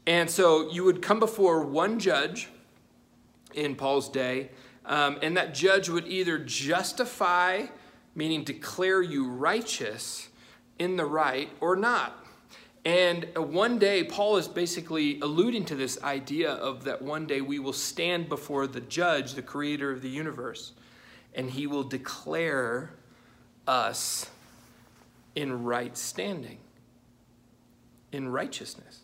And 0.07 0.29
so 0.29 0.69
you 0.71 0.83
would 0.83 1.01
come 1.01 1.19
before 1.19 1.61
one 1.63 1.99
judge 1.99 2.49
in 3.53 3.75
Paul's 3.75 4.09
day, 4.09 4.49
um, 4.85 5.17
and 5.21 5.37
that 5.37 5.53
judge 5.53 5.89
would 5.89 6.07
either 6.07 6.37
justify, 6.37 7.67
meaning 8.13 8.43
declare 8.43 9.01
you 9.01 9.29
righteous 9.29 10.29
in 10.77 10.97
the 10.97 11.05
right, 11.05 11.49
or 11.61 11.75
not. 11.75 12.24
And 12.85 13.27
uh, 13.35 13.41
one 13.41 13.79
day, 13.79 14.03
Paul 14.03 14.37
is 14.37 14.47
basically 14.47 15.19
alluding 15.19 15.65
to 15.65 15.75
this 15.75 16.01
idea 16.03 16.51
of 16.51 16.83
that 16.83 17.01
one 17.01 17.25
day 17.25 17.41
we 17.41 17.57
will 17.57 17.73
stand 17.73 18.29
before 18.29 18.67
the 18.67 18.81
judge, 18.81 19.33
the 19.33 19.41
creator 19.41 19.91
of 19.91 20.03
the 20.03 20.09
universe, 20.09 20.73
and 21.33 21.49
he 21.49 21.65
will 21.65 21.83
declare 21.83 22.91
us 23.67 24.29
in 25.33 25.63
right 25.63 25.97
standing, 25.97 26.59
in 28.11 28.29
righteousness. 28.29 28.99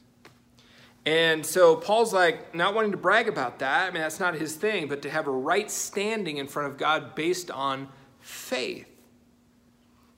And 1.04 1.44
so 1.44 1.76
Paul's 1.76 2.14
like, 2.14 2.54
not 2.54 2.76
wanting 2.76 2.92
to 2.92 2.98
brag 2.98 3.28
about 3.28 3.58
that. 3.60 3.90
I 3.90 3.92
mean, 3.92 4.04
that's 4.04 4.20
not 4.20 4.36
his 4.36 4.56
thing, 4.56 4.88
but 4.88 5.02
to 5.02 5.10
have 5.10 5.26
a 5.26 5.32
right 5.32 5.70
standing 5.72 6.38
in 6.38 6.48
front 6.48 6.72
of 6.72 6.78
God 6.78 7.16
based 7.16 7.50
on 7.50 7.90
faith. 8.20 8.88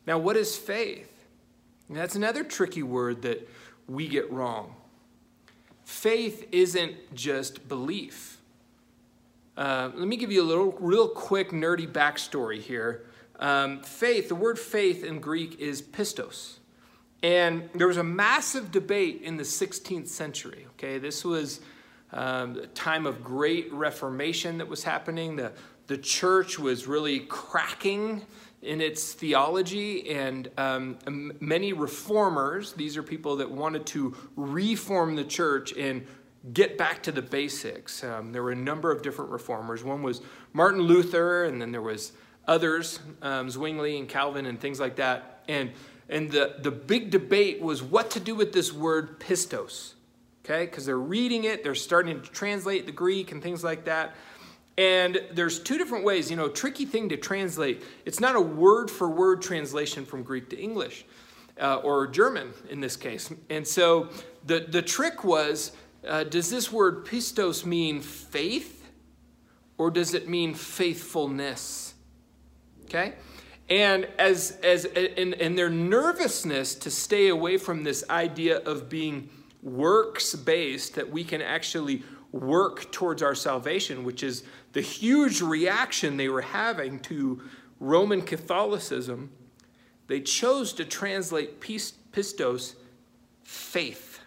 Now, 0.06 0.18
what 0.18 0.36
is 0.36 0.58
faith? 0.58 1.13
And 1.94 2.02
that's 2.02 2.16
another 2.16 2.44
tricky 2.44 2.82
word 2.82 3.22
that 3.22 3.48
we 3.88 4.08
get 4.08 4.32
wrong. 4.32 4.74
Faith 5.86 6.48
isn't 6.52 7.14
just 7.14 7.68
belief. 7.70 8.40
Uh, 9.56 9.92
let 9.94 10.08
me 10.08 10.18
give 10.18 10.32
you 10.32 10.42
a 10.42 10.44
little, 10.44 10.72
real 10.80 11.08
quick, 11.08 11.52
nerdy 11.52 11.88
backstory 11.88 12.60
here. 12.60 13.06
Um, 13.38 13.84
faith, 13.84 14.28
the 14.28 14.34
word 14.34 14.58
faith 14.58 15.04
in 15.04 15.20
Greek 15.20 15.60
is 15.60 15.84
pistos. 15.84 16.56
And 17.22 17.70
there 17.76 17.88
was 17.88 17.98
a 17.98 18.04
massive 18.04 18.72
debate 18.72 19.22
in 19.22 19.38
the 19.38 19.44
16th 19.44 20.08
century. 20.08 20.66
Okay, 20.72 20.98
this 20.98 21.24
was 21.24 21.60
um, 22.12 22.58
a 22.58 22.66
time 22.66 23.06
of 23.06 23.24
great 23.24 23.72
reformation 23.72 24.58
that 24.58 24.68
was 24.68 24.84
happening. 24.84 25.36
The, 25.36 25.52
the 25.86 26.00
church 26.00 26.58
was 26.58 26.88
really 26.88 27.20
cracking 27.20 28.24
in 28.64 28.82
its 28.82 29.14
theology, 29.14 30.10
and 30.10 30.50
um, 30.58 30.98
many 31.40 31.74
reformers, 31.74 32.74
these 32.74 32.98
are 32.98 33.04
people 33.04 33.38
that 33.38 33.52
wanted 33.52 33.86
to 33.88 34.16
reform 34.36 35.16
the 35.16 35.24
church 35.24 35.74
and 35.74 36.06
get 36.54 36.78
back 36.78 37.04
to 37.04 37.12
the 37.12 37.22
basics. 37.22 38.04
Um, 38.04 38.32
there 38.32 38.44
were 38.44 38.52
a 38.52 38.56
number 38.56 38.92
of 38.92 39.02
different 39.02 39.32
reformers. 39.32 39.84
One 39.84 40.02
was 40.04 40.22
Martin 40.52 40.82
Luther, 40.82 41.46
and 41.46 41.62
then 41.62 41.72
there 41.72 41.82
was 41.82 42.12
others, 42.48 43.00
um, 43.22 43.50
Zwingli 43.50 43.98
and 43.98 44.10
Calvin 44.10 44.46
and 44.46 44.60
things 44.60 44.80
like 44.80 44.98
that. 44.98 45.44
And 45.48 45.72
and 46.10 46.32
the, 46.32 46.56
the 46.60 46.72
big 46.72 47.12
debate 47.12 47.62
was 47.62 47.82
what 47.82 48.12
to 48.12 48.20
do 48.20 48.36
with 48.36 48.52
this 48.52 48.74
word 48.74 49.20
pistos, 49.20 49.94
okay? 50.44 50.66
Because 50.66 50.86
they're 50.86 50.98
reading 50.98 51.46
it, 51.46 51.64
they're 51.64 51.76
starting 51.76 52.22
to 52.22 52.30
translate 52.30 52.86
the 52.86 52.92
Greek 52.92 53.32
and 53.32 53.42
things 53.42 53.64
like 53.64 53.86
that. 53.86 54.14
And 54.78 55.22
there's 55.32 55.60
two 55.60 55.78
different 55.78 56.04
ways, 56.04 56.32
you 56.32 56.38
know, 56.38 56.50
tricky 56.50 56.86
thing 56.86 57.10
to 57.10 57.18
translate. 57.18 57.84
It's 58.06 58.20
not 58.20 58.36
a 58.36 58.42
word 58.42 58.90
for 58.90 59.08
word 59.08 59.42
translation 59.42 60.06
from 60.06 60.24
Greek 60.24 60.50
to 60.50 60.60
English 60.60 61.06
uh, 61.62 61.76
or 61.78 62.08
German 62.08 62.54
in 62.70 62.80
this 62.80 62.96
case. 62.96 63.32
And 63.50 63.68
so 63.68 64.10
the, 64.46 64.62
the 64.62 64.82
trick 64.82 65.24
was 65.24 65.74
uh, 66.08 66.24
does 66.26 66.50
this 66.50 66.72
word 66.72 67.06
pistos 67.06 67.66
mean 67.66 68.02
faith 68.02 68.90
or 69.78 69.90
does 69.90 70.14
it 70.14 70.28
mean 70.28 70.54
faithfulness? 70.54 71.94
Okay? 72.86 73.14
And 73.70 74.08
as, 74.20 74.58
as 74.64 74.86
in, 74.86 75.34
in 75.34 75.56
their 75.56 75.70
nervousness 75.70 76.76
to 76.76 76.92
stay 76.92 77.30
away 77.30 77.58
from 77.58 77.84
this 77.84 78.04
idea 78.10 78.58
of 78.60 78.90
being 78.90 79.30
works 79.62 80.36
based, 80.36 80.96
that 80.96 81.10
we 81.10 81.24
can 81.24 81.42
actually 81.42 82.04
work 82.34 82.92
towards 82.92 83.24
our 83.24 83.36
salvation, 83.36 84.04
which 84.04 84.24
is 84.24 84.44
the 84.74 84.82
huge 84.82 85.42
reaction 85.42 86.18
they 86.18 86.30
were 86.30 86.42
having 86.42 87.00
to 87.02 87.42
Roman 87.80 88.22
Catholicism, 88.22 89.32
they 90.08 90.20
chose 90.20 90.74
to 90.74 90.86
translate 90.86 91.60
pistos 91.62 92.76
faith 93.44 94.20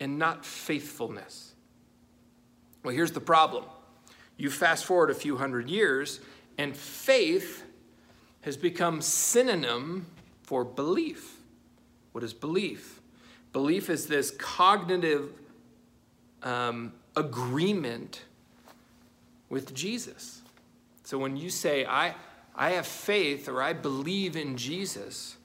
and 0.00 0.18
not 0.18 0.44
faithfulness. 0.44 1.54
Well, 2.82 2.94
here's 2.94 3.12
the 3.12 3.20
problem. 3.20 3.64
You 4.36 4.50
fast 4.50 4.84
forward 4.84 5.10
a 5.10 5.14
few 5.14 5.36
hundred 5.36 5.68
years, 5.68 6.20
and 6.56 6.76
faith 6.76 7.64
has 8.42 8.56
become 8.56 9.02
synonym 9.02 10.06
for 10.42 10.64
belief. 10.64 11.36
What 12.12 12.24
is 12.24 12.32
belief? 12.32 13.00
Belief 13.52 13.90
is 13.90 14.06
this 14.06 14.30
cognitive 14.30 15.32
um, 16.42 16.92
agreement 17.16 18.22
with 19.48 19.74
Jesus. 19.74 20.42
So 21.04 21.18
when 21.18 21.36
you 21.36 21.50
say, 21.50 21.84
I, 21.86 22.14
I 22.54 22.70
have 22.70 22.86
faith 22.86 23.48
or 23.48 23.62
I 23.62 23.72
believe 23.72 24.36
in 24.36 24.56
Jesus, 24.56 25.36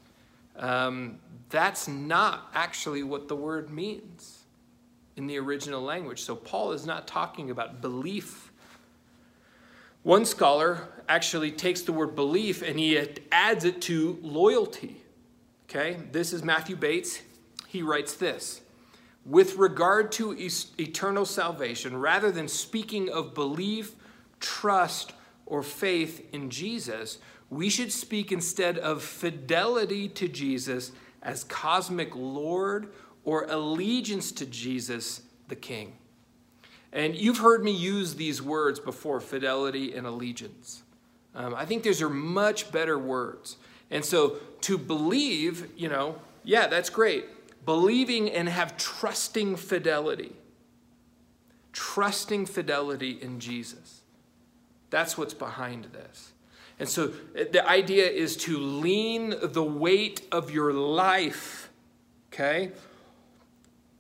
um, 0.57 1.19
that's 1.49 1.87
not 1.87 2.49
actually 2.53 3.03
what 3.03 3.27
the 3.27 3.35
word 3.35 3.69
means 3.69 4.39
in 5.15 5.27
the 5.27 5.37
original 5.39 5.81
language. 5.81 6.21
So 6.21 6.35
Paul 6.35 6.71
is 6.71 6.85
not 6.85 7.07
talking 7.07 7.49
about 7.49 7.81
belief 7.81 8.51
one 10.03 10.25
scholar 10.25 10.89
actually 11.07 11.51
takes 11.51 11.81
the 11.81 11.93
word 11.93 12.13
belief 12.13 12.61
and 12.61 12.77
he 12.77 12.99
adds 13.31 13.63
it 13.63 13.81
to 13.83 14.19
loyalty. 14.21 14.97
Okay, 15.69 15.97
this 16.11 16.33
is 16.33 16.43
Matthew 16.43 16.75
Bates. 16.75 17.21
He 17.67 17.81
writes 17.81 18.13
this 18.15 18.61
With 19.25 19.55
regard 19.55 20.12
to 20.13 20.36
eternal 20.77 21.25
salvation, 21.25 21.97
rather 21.97 22.31
than 22.31 22.47
speaking 22.47 23.09
of 23.09 23.33
belief, 23.33 23.95
trust, 24.39 25.13
or 25.45 25.63
faith 25.63 26.27
in 26.33 26.49
Jesus, 26.49 27.19
we 27.49 27.69
should 27.69 27.91
speak 27.91 28.31
instead 28.31 28.77
of 28.77 29.03
fidelity 29.03 30.09
to 30.09 30.27
Jesus 30.27 30.91
as 31.21 31.43
cosmic 31.43 32.15
Lord 32.15 32.91
or 33.23 33.45
allegiance 33.45 34.31
to 34.33 34.45
Jesus 34.45 35.21
the 35.47 35.55
King. 35.55 35.93
And 36.91 37.15
you've 37.15 37.39
heard 37.39 37.63
me 37.63 37.71
use 37.71 38.15
these 38.15 38.41
words 38.41 38.79
before 38.79 39.19
fidelity 39.19 39.93
and 39.93 40.05
allegiance. 40.05 40.83
Um, 41.36 41.55
I 41.55 41.65
think 41.65 41.83
these 41.83 42.01
are 42.01 42.09
much 42.09 42.71
better 42.71 42.99
words. 42.99 43.57
And 43.89 44.03
so 44.03 44.38
to 44.62 44.77
believe, 44.77 45.69
you 45.75 45.89
know, 45.89 46.19
yeah, 46.43 46.67
that's 46.67 46.89
great. 46.89 47.25
Believing 47.65 48.30
and 48.30 48.49
have 48.49 48.78
trusting 48.78 49.56
fidelity. 49.56 50.34
Trusting 51.71 52.45
fidelity 52.45 53.12
in 53.21 53.39
Jesus. 53.39 54.02
That's 54.89 55.17
what's 55.17 55.34
behind 55.34 55.86
this. 55.86 56.34
And 56.80 56.89
so 56.89 57.13
eh, 57.36 57.45
the 57.52 57.67
idea 57.67 58.08
is 58.08 58.36
to 58.38 58.58
lean 58.58 59.36
the 59.41 59.63
weight 59.63 60.21
of 60.32 60.52
your 60.52 60.73
life, 60.73 61.71
okay, 62.32 62.71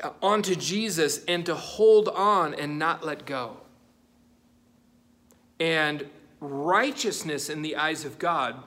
uh, 0.03 0.09
onto 0.21 0.55
Jesus 0.55 1.23
and 1.25 1.45
to 1.45 1.55
hold 1.55 2.09
on 2.09 2.53
and 2.53 2.77
not 2.77 3.05
let 3.05 3.25
go. 3.25 3.57
And 5.59 6.09
righteousness 6.39 7.49
in 7.49 7.61
the 7.61 7.75
eyes 7.75 8.05
of 8.05 8.19
God, 8.19 8.61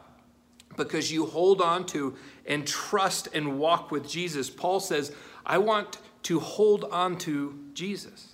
because 0.77 1.13
you 1.13 1.27
hold 1.27 1.61
on 1.61 1.87
to 1.87 2.15
and 2.47 2.67
trust 2.67 3.29
and 3.35 3.59
walk 3.59 3.91
with 3.91 4.09
Jesus. 4.09 4.51
Paul 4.51 4.81
says, 4.81 5.13
I 5.45 5.59
want 5.59 5.99
to 6.25 6.41
hold 6.41 6.85
on 6.85 7.19
to 7.19 7.59
Jesus. 7.73 8.33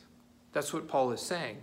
That's 0.53 0.73
what 0.73 0.89
Paul 0.89 1.13
is 1.13 1.21
saying. 1.21 1.59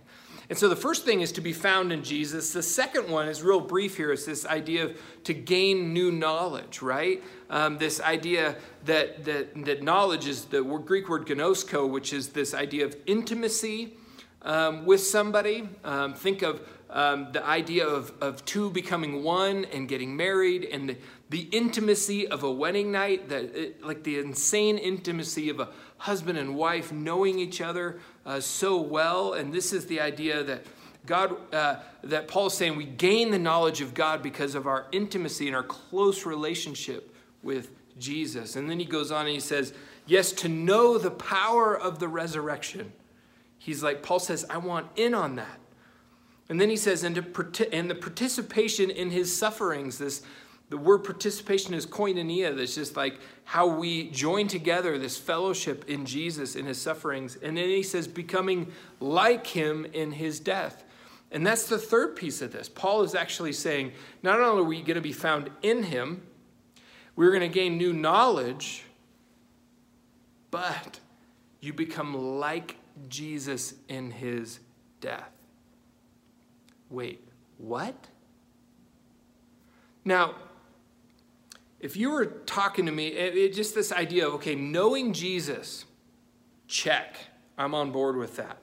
And 0.48 0.58
so 0.58 0.68
the 0.68 0.76
first 0.76 1.04
thing 1.04 1.20
is 1.20 1.30
to 1.32 1.40
be 1.40 1.52
found 1.52 1.92
in 1.92 2.02
Jesus. 2.02 2.52
The 2.52 2.62
second 2.62 3.08
one 3.08 3.28
is 3.28 3.40
real 3.40 3.60
brief 3.60 3.96
here. 3.96 4.10
It's 4.10 4.26
this 4.26 4.44
idea 4.44 4.86
of 4.86 5.00
to 5.24 5.32
gain 5.32 5.92
new 5.92 6.10
knowledge, 6.10 6.82
right? 6.82 7.22
Um, 7.48 7.78
this 7.78 8.00
idea 8.00 8.56
that, 8.84 9.24
that, 9.24 9.64
that 9.64 9.84
knowledge 9.84 10.26
is 10.26 10.46
the 10.46 10.62
Greek 10.62 11.08
word 11.08 11.26
gnosko, 11.26 11.88
which 11.88 12.12
is 12.12 12.30
this 12.30 12.52
idea 12.52 12.84
of 12.84 12.96
intimacy 13.06 13.96
um, 14.42 14.84
with 14.86 15.00
somebody. 15.00 15.68
Um, 15.84 16.14
think 16.14 16.42
of 16.42 16.66
um, 16.92 17.32
the 17.32 17.44
idea 17.44 17.86
of, 17.86 18.12
of 18.20 18.44
two 18.44 18.70
becoming 18.70 19.22
one 19.22 19.64
and 19.66 19.88
getting 19.88 20.16
married 20.16 20.64
and 20.64 20.88
the, 20.88 20.96
the 21.30 21.42
intimacy 21.52 22.26
of 22.26 22.42
a 22.42 22.50
wedding 22.50 22.90
night, 22.90 23.28
that 23.28 23.44
it, 23.56 23.84
like 23.84 24.02
the 24.02 24.18
insane 24.18 24.76
intimacy 24.76 25.48
of 25.48 25.60
a 25.60 25.68
husband 25.98 26.38
and 26.38 26.54
wife 26.56 26.90
knowing 26.90 27.38
each 27.38 27.60
other 27.60 28.00
uh, 28.26 28.40
so 28.40 28.80
well. 28.80 29.34
And 29.34 29.52
this 29.52 29.72
is 29.72 29.86
the 29.86 30.00
idea 30.00 30.42
that 30.42 30.64
God, 31.06 31.36
uh, 31.54 31.76
that 32.04 32.28
Paul 32.28 32.46
is 32.46 32.54
saying 32.54 32.76
we 32.76 32.84
gain 32.84 33.30
the 33.30 33.38
knowledge 33.38 33.80
of 33.80 33.94
God 33.94 34.22
because 34.22 34.54
of 34.54 34.66
our 34.66 34.86
intimacy 34.92 35.46
and 35.46 35.56
our 35.56 35.62
close 35.62 36.26
relationship 36.26 37.14
with 37.42 37.70
Jesus. 37.98 38.56
And 38.56 38.68
then 38.68 38.78
he 38.78 38.84
goes 38.84 39.10
on 39.12 39.26
and 39.26 39.34
he 39.34 39.40
says, 39.40 39.72
Yes, 40.06 40.32
to 40.32 40.48
know 40.48 40.98
the 40.98 41.10
power 41.10 41.78
of 41.78 42.00
the 42.00 42.08
resurrection. 42.08 42.92
He's 43.58 43.82
like, 43.82 44.02
Paul 44.02 44.18
says, 44.18 44.44
I 44.50 44.56
want 44.56 44.88
in 44.96 45.14
on 45.14 45.36
that. 45.36 45.60
And 46.50 46.60
then 46.60 46.68
he 46.68 46.76
says, 46.76 47.04
and, 47.04 47.14
to, 47.14 47.72
and 47.74 47.88
the 47.88 47.94
participation 47.94 48.90
in 48.90 49.10
his 49.10 49.34
sufferings, 49.34 49.98
this 49.98 50.22
the 50.68 50.78
word 50.78 50.98
participation 50.98 51.74
is 51.74 51.84
koinonia. 51.84 52.56
That's 52.56 52.76
just 52.76 52.96
like 52.96 53.18
how 53.44 53.66
we 53.66 54.08
join 54.10 54.46
together 54.46 54.98
this 54.98 55.16
fellowship 55.16 55.88
in 55.88 56.06
Jesus 56.06 56.54
in 56.54 56.66
his 56.66 56.80
sufferings. 56.80 57.36
And 57.36 57.56
then 57.56 57.68
he 57.68 57.82
says, 57.82 58.06
becoming 58.06 58.70
like 59.00 59.48
him 59.48 59.84
in 59.92 60.12
his 60.12 60.38
death. 60.38 60.84
And 61.32 61.44
that's 61.44 61.66
the 61.66 61.78
third 61.78 62.14
piece 62.14 62.40
of 62.40 62.52
this. 62.52 62.68
Paul 62.68 63.02
is 63.02 63.16
actually 63.16 63.52
saying, 63.52 63.92
not 64.22 64.40
only 64.40 64.62
are 64.62 64.64
we 64.64 64.80
going 64.80 64.94
to 64.94 65.00
be 65.00 65.12
found 65.12 65.50
in 65.62 65.84
him, 65.84 66.22
we're 67.16 67.30
going 67.30 67.40
to 67.40 67.48
gain 67.48 67.76
new 67.76 67.92
knowledge, 67.92 68.84
but 70.52 71.00
you 71.60 71.72
become 71.72 72.38
like 72.38 72.76
Jesus 73.08 73.74
in 73.88 74.12
his 74.12 74.60
death. 75.00 75.30
Wait, 76.90 77.26
what? 77.58 78.08
Now, 80.04 80.34
if 81.78 81.96
you 81.96 82.10
were 82.10 82.26
talking 82.26 82.84
to 82.86 82.92
me, 82.92 83.08
it, 83.08 83.36
it, 83.36 83.54
just 83.54 83.74
this 83.74 83.92
idea 83.92 84.26
of, 84.26 84.34
okay, 84.34 84.54
knowing 84.54 85.12
Jesus, 85.12 85.86
check. 86.66 87.16
I'm 87.56 87.74
on 87.74 87.92
board 87.92 88.16
with 88.16 88.36
that. 88.36 88.58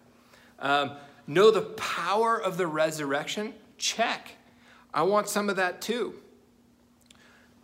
Um, 0.59 0.91
know 1.25 1.51
the 1.51 1.61
power 1.61 2.39
of 2.39 2.57
the 2.57 2.67
resurrection, 2.67 3.53
check. 3.77 4.33
I 4.93 5.03
want 5.03 5.29
some 5.29 5.49
of 5.49 5.55
that 5.55 5.81
too. 5.81 6.15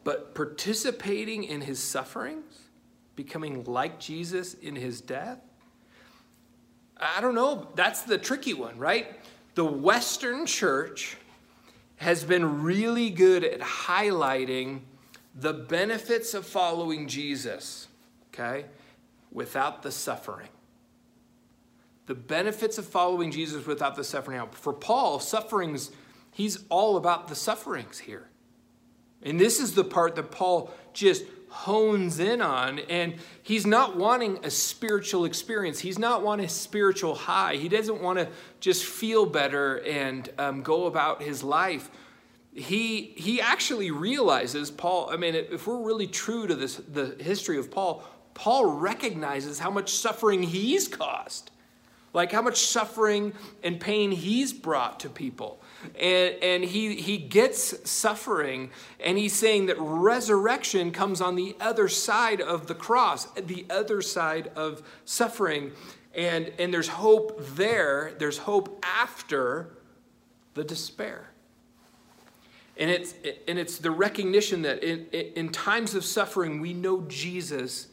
But 0.04 0.36
participating 0.36 1.43
in 1.43 1.62
his 1.62 1.80
sufferings, 1.80 2.69
becoming 3.15 3.63
like 3.63 3.99
Jesus 3.99 4.54
in 4.54 4.76
his 4.76 5.02
death, 5.02 5.39
I 6.97 7.21
don't 7.21 7.36
know. 7.36 7.69
That's 7.76 8.04
the 8.04 8.17
tricky 8.17 8.54
one, 8.54 8.78
right? 8.78 9.19
The 9.56 9.66
Western 9.66 10.46
church 10.46 11.18
has 11.98 12.24
been 12.24 12.63
really 12.63 13.10
good 13.10 13.44
at 13.44 13.60
highlighting 13.60 14.82
the 15.36 15.54
benefits 15.54 16.34
of 16.34 16.46
following 16.46 17.08
Jesus, 17.08 17.88
okay, 18.34 18.66
without 19.32 19.84
the 19.84 19.92
suffering. 19.92 20.50
The 22.06 22.16
benefits 22.16 22.78
of 22.78 22.86
following 22.86 23.32
Jesus 23.32 23.66
without 23.66 23.96
the 23.96 24.04
suffering. 24.04 24.38
Now, 24.38 24.50
for 24.52 24.74
Paul, 24.74 25.20
sufferings, 25.20 25.92
he's 26.32 26.63
all 26.70 26.98
about 26.98 27.28
the 27.28 27.36
sufferings 27.36 28.00
here. 28.00 28.28
And 29.22 29.39
this 29.39 29.60
is 29.60 29.74
the 29.74 29.86
part 29.86 30.16
that 30.16 30.32
Paul 30.32 30.74
just 30.92 31.24
hones 31.54 32.20
in 32.20 32.42
on. 32.42 32.80
And 32.80 33.16
he's 33.42 33.66
not 33.66 33.96
wanting 33.96 34.39
a 34.44 34.50
spiritual 34.50 35.26
experience, 35.26 35.80
he's 35.80 36.00
not 36.00 36.24
wanting 36.24 36.48
a 36.48 36.50
spiritual 36.50 37.16
high. 37.16 37.56
He 37.56 37.70
doesn't 37.70 38.02
want 38.02 38.20
to 38.20 38.28
just 38.60 38.84
feel 38.84 39.26
better 39.26 39.78
and 39.86 40.30
um, 40.38 40.63
go 40.63 40.86
about 40.88 41.22
his 41.22 41.44
life 41.44 41.89
he 42.56 43.13
he 43.18 43.42
actually 43.42 43.89
realizes 43.89 44.70
paul 44.70 45.10
i 45.12 45.18
mean 45.18 45.34
if 45.34 45.66
we're 45.66 45.82
really 45.82 46.06
true 46.06 46.46
to 46.46 46.54
this 46.54 46.76
the 46.88 47.16
history 47.20 47.58
of 47.58 47.72
paul 47.72 48.04
paul 48.36 48.66
recognizes 48.66 49.58
how 49.60 49.72
much 49.72 49.92
suffering 49.92 50.44
he's 50.44 50.88
caused 50.88 51.50
like 52.13 52.32
how 52.32 52.41
much 52.41 52.67
suffering 52.67 53.34
and 53.63 53.80
pain 53.80 54.12
he's 54.12 54.54
brought 54.54 54.99
to 55.02 55.10
people. 55.10 55.60
And, 55.99 56.36
and 56.41 56.63
he, 56.63 56.95
he 56.95 57.17
gets 57.17 57.89
suffering 57.89 58.71
and 59.04 59.17
he's 59.17 59.34
saying 59.34 59.65
that 59.65 59.76
resurrection 59.80 60.91
comes 60.91 61.19
on 61.19 61.36
the 61.36 61.56
other 61.60 61.89
side 61.89 62.39
of 62.39 62.67
the 62.67 62.76
cross 62.76 63.26
the 63.34 63.65
other 63.69 64.02
side 64.02 64.52
of 64.56 64.82
suffering. 65.06 65.71
And 66.15 66.54
and 66.60 66.73
there's 66.73 66.88
hope 66.88 67.39
there. 67.56 68.13
There's 68.17 68.38
hope 68.38 68.86
after 68.88 69.76
the 70.54 70.63
despair. 70.63 71.30
And 72.78 72.89
it's, 72.89 73.13
and 73.47 73.60
it's 73.60 73.78
the 73.78 73.91
recognition 73.91 74.63
that 74.63 74.84
in, 74.84 75.06
in 75.36 75.49
times 75.49 75.93
of 75.93 76.04
suffering, 76.04 76.60
we 76.60 76.73
know 76.73 77.02
Jesus 77.08 77.88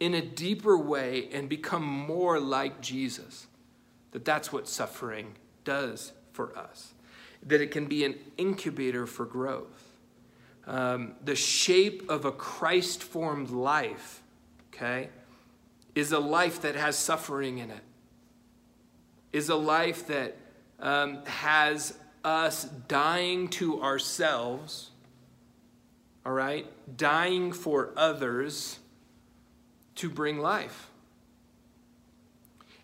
in 0.00 0.14
a 0.14 0.22
deeper 0.22 0.76
way 0.76 1.28
and 1.32 1.48
become 1.48 1.84
more 1.84 2.40
like 2.40 2.80
Jesus. 2.80 3.47
That 4.12 4.24
that's 4.24 4.52
what 4.52 4.68
suffering 4.68 5.34
does 5.64 6.12
for 6.32 6.56
us. 6.56 6.94
That 7.46 7.60
it 7.60 7.70
can 7.70 7.86
be 7.86 8.04
an 8.04 8.14
incubator 8.36 9.06
for 9.06 9.24
growth. 9.24 9.84
Um, 10.66 11.14
the 11.24 11.34
shape 11.34 12.08
of 12.10 12.24
a 12.24 12.32
Christ 12.32 13.02
formed 13.02 13.50
life, 13.50 14.22
okay, 14.72 15.08
is 15.94 16.12
a 16.12 16.18
life 16.18 16.62
that 16.62 16.74
has 16.74 16.96
suffering 16.96 17.58
in 17.58 17.70
it, 17.70 17.82
is 19.32 19.48
a 19.48 19.56
life 19.56 20.06
that 20.08 20.36
um, 20.78 21.24
has 21.24 21.96
us 22.24 22.64
dying 22.86 23.48
to 23.48 23.82
ourselves, 23.82 24.90
all 26.26 26.32
right, 26.32 26.66
dying 26.96 27.52
for 27.52 27.92
others 27.96 28.78
to 29.94 30.10
bring 30.10 30.38
life. 30.38 30.90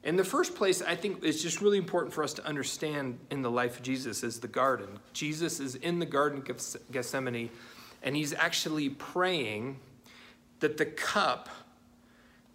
In 0.05 0.17
the 0.17 0.25
first 0.25 0.55
place, 0.55 0.83
I 0.83 0.95
think 0.95 1.25
it's 1.25 1.43
just 1.43 1.63
really 1.63 1.79
important 1.79 2.13
for 2.13 2.23
us 2.23 2.35
to 2.35 2.47
understand 2.47 3.19
in 3.31 3.41
the 3.41 3.51
life 3.51 3.79
of 3.79 3.83
Jesus 3.83 4.23
is 4.23 4.39
the 4.39 4.49
garden. 4.49 4.99
Jesus 5.15 5.61
is 5.61 5.77
in 5.77 5.99
the 5.99 6.07
Garden 6.07 6.45
of 6.47 6.77
Gethsemane, 6.93 7.49
and 8.03 8.15
he's 8.15 8.35
actually 8.35 8.91
praying 8.91 9.81
that 10.61 10.77
the 10.77 10.85
cup 10.85 11.49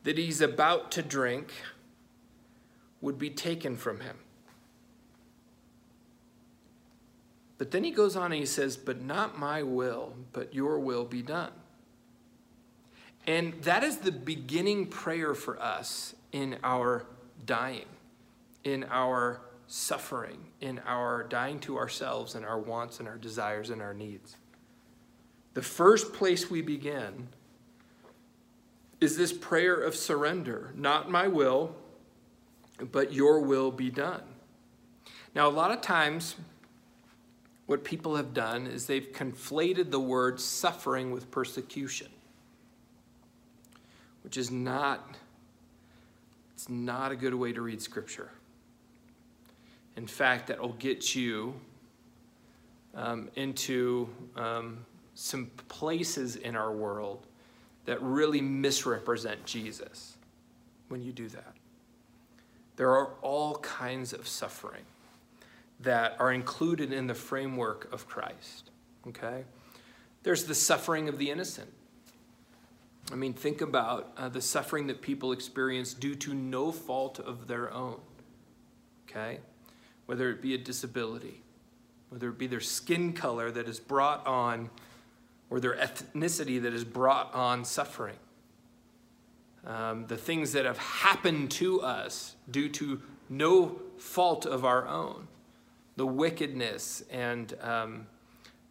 that 0.03 0.15
he's 0.17 0.41
about 0.41 0.91
to 0.91 1.01
drink 1.01 1.51
would 3.01 3.17
be 3.17 3.31
taken 3.31 3.75
from 3.75 3.99
him. 3.99 4.17
But 7.57 7.71
then 7.71 7.83
he 7.83 7.91
goes 7.91 8.15
on 8.15 8.25
and 8.31 8.39
he 8.39 8.45
says, 8.45 8.77
But 8.77 9.01
not 9.01 9.39
my 9.39 9.63
will, 9.63 10.13
but 10.33 10.53
your 10.53 10.79
will 10.79 11.03
be 11.03 11.23
done. 11.23 11.51
And 13.25 13.53
that 13.63 13.83
is 13.83 13.97
the 13.97 14.11
beginning 14.11 14.85
prayer 14.85 15.33
for 15.33 15.59
us 15.61 16.15
in 16.31 16.57
our 16.63 17.05
dying, 17.45 17.85
in 18.63 18.85
our 18.89 19.41
suffering, 19.67 20.39
in 20.61 20.79
our 20.85 21.23
dying 21.23 21.59
to 21.59 21.77
ourselves 21.77 22.35
and 22.35 22.45
our 22.45 22.59
wants 22.59 22.99
and 22.99 23.07
our 23.07 23.17
desires 23.17 23.69
and 23.69 23.81
our 23.81 23.93
needs. 23.93 24.35
The 25.53 25.61
first 25.61 26.13
place 26.13 26.49
we 26.49 26.61
begin 26.61 27.27
is 28.99 29.17
this 29.17 29.31
prayer 29.31 29.75
of 29.75 29.95
surrender 29.95 30.71
not 30.75 31.09
my 31.09 31.27
will, 31.27 31.75
but 32.91 33.13
your 33.13 33.41
will 33.41 33.71
be 33.71 33.89
done. 33.89 34.23
Now, 35.35 35.47
a 35.47 35.51
lot 35.51 35.71
of 35.71 35.81
times, 35.81 36.35
what 37.65 37.83
people 37.83 38.15
have 38.15 38.33
done 38.33 38.65
is 38.65 38.87
they've 38.87 39.11
conflated 39.11 39.91
the 39.91 39.99
word 39.99 40.39
suffering 40.39 41.11
with 41.11 41.29
persecution, 41.29 42.09
which 44.23 44.37
is 44.37 44.49
not 44.49 45.15
it's 46.59 46.67
not 46.67 47.13
a 47.13 47.15
good 47.15 47.33
way 47.33 47.53
to 47.53 47.61
read 47.61 47.81
scripture. 47.81 48.29
In 49.95 50.05
fact, 50.05 50.47
that 50.47 50.59
will 50.59 50.73
get 50.73 51.15
you 51.15 51.53
um, 52.93 53.29
into 53.37 54.09
um, 54.35 54.79
some 55.15 55.45
places 55.69 56.35
in 56.35 56.57
our 56.57 56.73
world 56.73 57.27
that 57.85 58.01
really 58.01 58.41
misrepresent 58.41 59.45
Jesus 59.45 60.17
when 60.89 61.01
you 61.01 61.13
do 61.13 61.29
that. 61.29 61.53
There 62.75 62.89
are 62.89 63.13
all 63.21 63.59
kinds 63.59 64.11
of 64.11 64.27
suffering 64.27 64.83
that 65.79 66.17
are 66.19 66.33
included 66.33 66.91
in 66.91 67.07
the 67.07 67.15
framework 67.15 67.87
of 67.93 68.05
Christ. 68.05 68.71
Okay? 69.07 69.45
There's 70.23 70.43
the 70.43 70.55
suffering 70.55 71.07
of 71.07 71.19
the 71.19 71.31
innocent. 71.31 71.71
I 73.11 73.15
mean, 73.15 73.33
think 73.33 73.61
about 73.61 74.11
uh, 74.17 74.29
the 74.29 74.41
suffering 74.41 74.87
that 74.87 75.01
people 75.01 75.31
experience 75.31 75.93
due 75.93 76.15
to 76.15 76.33
no 76.33 76.71
fault 76.71 77.19
of 77.19 77.47
their 77.47 77.73
own. 77.73 77.99
Okay? 79.09 79.39
Whether 80.05 80.29
it 80.29 80.41
be 80.41 80.53
a 80.53 80.57
disability, 80.57 81.41
whether 82.09 82.29
it 82.29 82.37
be 82.37 82.47
their 82.47 82.59
skin 82.59 83.13
color 83.13 83.49
that 83.51 83.67
is 83.67 83.79
brought 83.79 84.25
on, 84.27 84.69
or 85.49 85.59
their 85.59 85.75
ethnicity 85.75 86.61
that 86.61 86.73
is 86.73 86.83
brought 86.83 87.33
on 87.33 87.65
suffering. 87.65 88.17
Um, 89.65 90.05
the 90.07 90.17
things 90.17 90.53
that 90.53 90.65
have 90.65 90.77
happened 90.77 91.51
to 91.51 91.81
us 91.81 92.35
due 92.49 92.69
to 92.69 93.01
no 93.29 93.79
fault 93.97 94.45
of 94.45 94.63
our 94.63 94.87
own, 94.87 95.27
the 95.95 96.05
wickedness 96.05 97.03
and 97.11 97.53
um, 97.61 98.07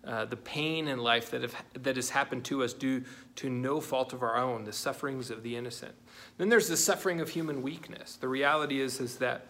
uh, 0.05 0.25
the 0.25 0.37
pain 0.37 0.89
in 0.89 0.99
life 0.99 1.31
that, 1.31 1.43
have, 1.43 1.55
that 1.75 1.97
has 1.97 2.11
happened 2.11 2.45
to 2.45 2.63
us 2.63 2.73
due 2.73 3.03
to 3.37 3.51
no 3.51 3.81
fault 3.81 4.13
of 4.13 4.23
our 4.23 4.37
own, 4.37 4.65
the 4.65 4.73
sufferings 4.73 5.31
of 5.31 5.43
the 5.43 5.57
innocent. 5.57 5.95
Then 6.39 6.49
there's 6.49 6.69
the 6.69 6.77
suffering 6.77 7.21
of 7.21 7.31
human 7.31 7.63
weakness. 7.63 8.17
The 8.17 8.29
reality 8.29 8.81
is, 8.81 9.01
is 9.01 9.17
that 9.19 9.49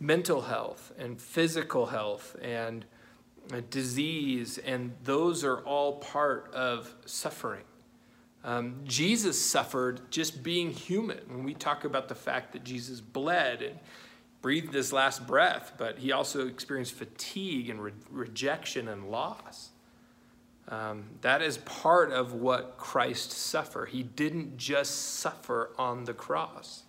mental 0.00 0.40
health 0.40 0.92
and 0.98 1.20
physical 1.20 1.86
health 1.86 2.34
and 2.40 2.84
uh, 3.52 3.60
disease, 3.70 4.58
and 4.58 4.92
those 5.04 5.44
are 5.44 5.58
all 5.60 5.94
part 5.98 6.52
of 6.54 6.94
suffering. 7.04 7.64
Um, 8.42 8.80
Jesus 8.84 9.40
suffered 9.40 10.10
just 10.10 10.42
being 10.42 10.70
human. 10.70 11.18
When 11.28 11.44
we 11.44 11.52
talk 11.52 11.84
about 11.84 12.08
the 12.08 12.14
fact 12.14 12.52
that 12.54 12.64
Jesus 12.64 13.00
bled 13.00 13.60
and 13.60 13.78
breathed 14.40 14.72
his 14.72 14.92
last 14.92 15.26
breath, 15.26 15.74
but 15.76 15.98
he 15.98 16.12
also 16.12 16.46
experienced 16.46 16.94
fatigue 16.94 17.68
and 17.68 17.82
re- 17.82 17.92
rejection 18.10 18.88
and 18.88 19.10
loss. 19.10 19.70
Um, 20.70 21.04
that 21.22 21.42
is 21.42 21.58
part 21.58 22.12
of 22.12 22.32
what 22.32 22.76
Christ 22.78 23.32
suffered. 23.32 23.88
He 23.88 24.04
didn't 24.04 24.56
just 24.56 25.16
suffer 25.18 25.72
on 25.76 26.04
the 26.04 26.14
cross. 26.14 26.84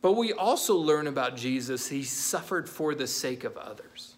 But 0.00 0.12
we 0.12 0.32
also 0.32 0.76
learn 0.76 1.08
about 1.08 1.36
Jesus, 1.36 1.88
he 1.88 2.04
suffered 2.04 2.68
for 2.68 2.94
the 2.94 3.06
sake 3.06 3.42
of 3.42 3.56
others. 3.56 4.14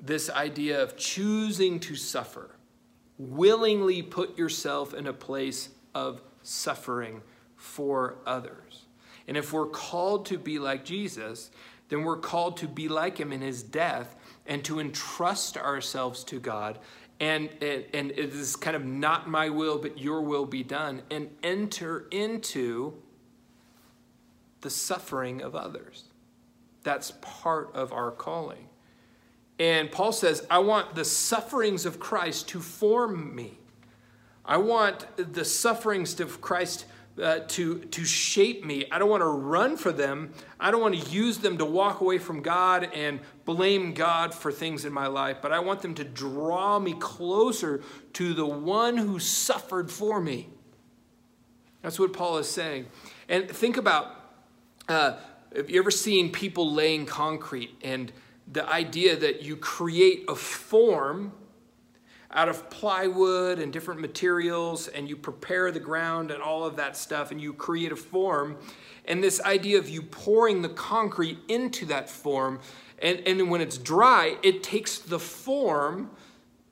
This 0.00 0.30
idea 0.30 0.82
of 0.82 0.96
choosing 0.96 1.80
to 1.80 1.96
suffer, 1.96 2.50
willingly 3.18 4.02
put 4.02 4.38
yourself 4.38 4.94
in 4.94 5.06
a 5.06 5.12
place 5.12 5.70
of 5.94 6.22
suffering 6.42 7.22
for 7.56 8.16
others. 8.26 8.86
And 9.28 9.36
if 9.36 9.52
we're 9.52 9.66
called 9.66 10.26
to 10.26 10.38
be 10.38 10.58
like 10.58 10.84
Jesus, 10.84 11.50
then 11.90 12.02
we're 12.02 12.16
called 12.16 12.56
to 12.58 12.68
be 12.68 12.88
like 12.88 13.18
him 13.18 13.32
in 13.32 13.42
his 13.42 13.62
death 13.62 14.16
and 14.50 14.64
to 14.64 14.80
entrust 14.80 15.56
ourselves 15.56 16.24
to 16.24 16.40
God. 16.40 16.78
And, 17.20 17.48
and, 17.62 18.10
it 18.10 18.18
is 18.18 18.56
kind 18.56 18.74
of 18.74 18.84
not 18.84 19.30
my 19.30 19.48
will, 19.48 19.78
but 19.78 19.98
your 19.98 20.22
will 20.22 20.46
be 20.46 20.62
done, 20.62 21.02
and 21.10 21.30
enter 21.42 22.06
into 22.10 22.94
the 24.62 24.70
suffering 24.70 25.40
of 25.40 25.54
others. 25.54 26.04
That's 26.82 27.12
part 27.20 27.70
of 27.74 27.92
our 27.92 28.10
calling. 28.10 28.66
And 29.58 29.92
Paul 29.92 30.12
says, 30.12 30.46
I 30.50 30.58
want 30.60 30.94
the 30.94 31.04
sufferings 31.04 31.84
of 31.84 32.00
Christ 32.00 32.48
to 32.48 32.60
form 32.60 33.34
me. 33.34 33.58
I 34.44 34.56
want 34.56 35.06
the 35.16 35.44
sufferings 35.44 36.18
of 36.18 36.40
Christ 36.40 36.86
uh, 37.20 37.40
to, 37.48 37.80
to 37.80 38.04
shape 38.04 38.64
me. 38.64 38.86
I 38.90 38.98
don't 38.98 39.10
want 39.10 39.22
to 39.22 39.26
run 39.26 39.76
for 39.76 39.92
them. 39.92 40.32
I 40.58 40.70
don't 40.70 40.80
want 40.80 41.00
to 41.00 41.10
use 41.10 41.38
them 41.38 41.58
to 41.58 41.64
walk 41.64 42.00
away 42.00 42.18
from 42.18 42.42
God 42.42 42.88
and 42.94 43.20
blame 43.44 43.94
God 43.94 44.34
for 44.34 44.50
things 44.50 44.84
in 44.84 44.92
my 44.92 45.06
life, 45.06 45.38
but 45.42 45.52
I 45.52 45.60
want 45.60 45.82
them 45.82 45.94
to 45.96 46.04
draw 46.04 46.78
me 46.78 46.94
closer 46.94 47.82
to 48.14 48.34
the 48.34 48.46
one 48.46 48.96
who 48.96 49.18
suffered 49.18 49.90
for 49.90 50.20
me. 50.20 50.48
That's 51.82 51.98
what 51.98 52.12
Paul 52.12 52.38
is 52.38 52.48
saying. 52.48 52.86
And 53.28 53.48
think 53.48 53.76
about 53.76 54.16
uh, 54.88 55.16
have 55.54 55.70
you 55.70 55.80
ever 55.80 55.90
seen 55.90 56.32
people 56.32 56.72
laying 56.72 57.06
concrete 57.06 57.76
and 57.82 58.12
the 58.50 58.68
idea 58.68 59.16
that 59.16 59.42
you 59.42 59.56
create 59.56 60.24
a 60.28 60.34
form 60.34 61.32
out 62.32 62.48
of 62.48 62.70
plywood 62.70 63.58
and 63.58 63.72
different 63.72 64.00
materials 64.00 64.88
and 64.88 65.08
you 65.08 65.16
prepare 65.16 65.72
the 65.72 65.80
ground 65.80 66.30
and 66.30 66.42
all 66.42 66.64
of 66.64 66.76
that 66.76 66.96
stuff 66.96 67.30
and 67.30 67.40
you 67.40 67.52
create 67.52 67.92
a 67.92 67.96
form. 67.96 68.56
And 69.04 69.22
this 69.22 69.40
idea 69.42 69.78
of 69.78 69.88
you 69.88 70.02
pouring 70.02 70.62
the 70.62 70.68
concrete 70.68 71.38
into 71.48 71.86
that 71.86 72.08
form, 72.08 72.60
and, 73.00 73.20
and 73.26 73.50
when 73.50 73.60
it's 73.60 73.78
dry, 73.78 74.36
it 74.42 74.62
takes 74.62 74.98
the 74.98 75.18
form 75.18 76.10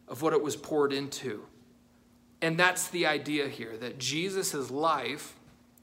of 0.07 0.23
what 0.23 0.33
it 0.33 0.43
was 0.43 0.55
poured 0.55 0.93
into. 0.93 1.45
And 2.41 2.57
that's 2.57 2.89
the 2.89 3.07
idea 3.07 3.49
here 3.49 3.77
that 3.79 3.99
Jesus' 3.99 4.71
life, 4.71 5.35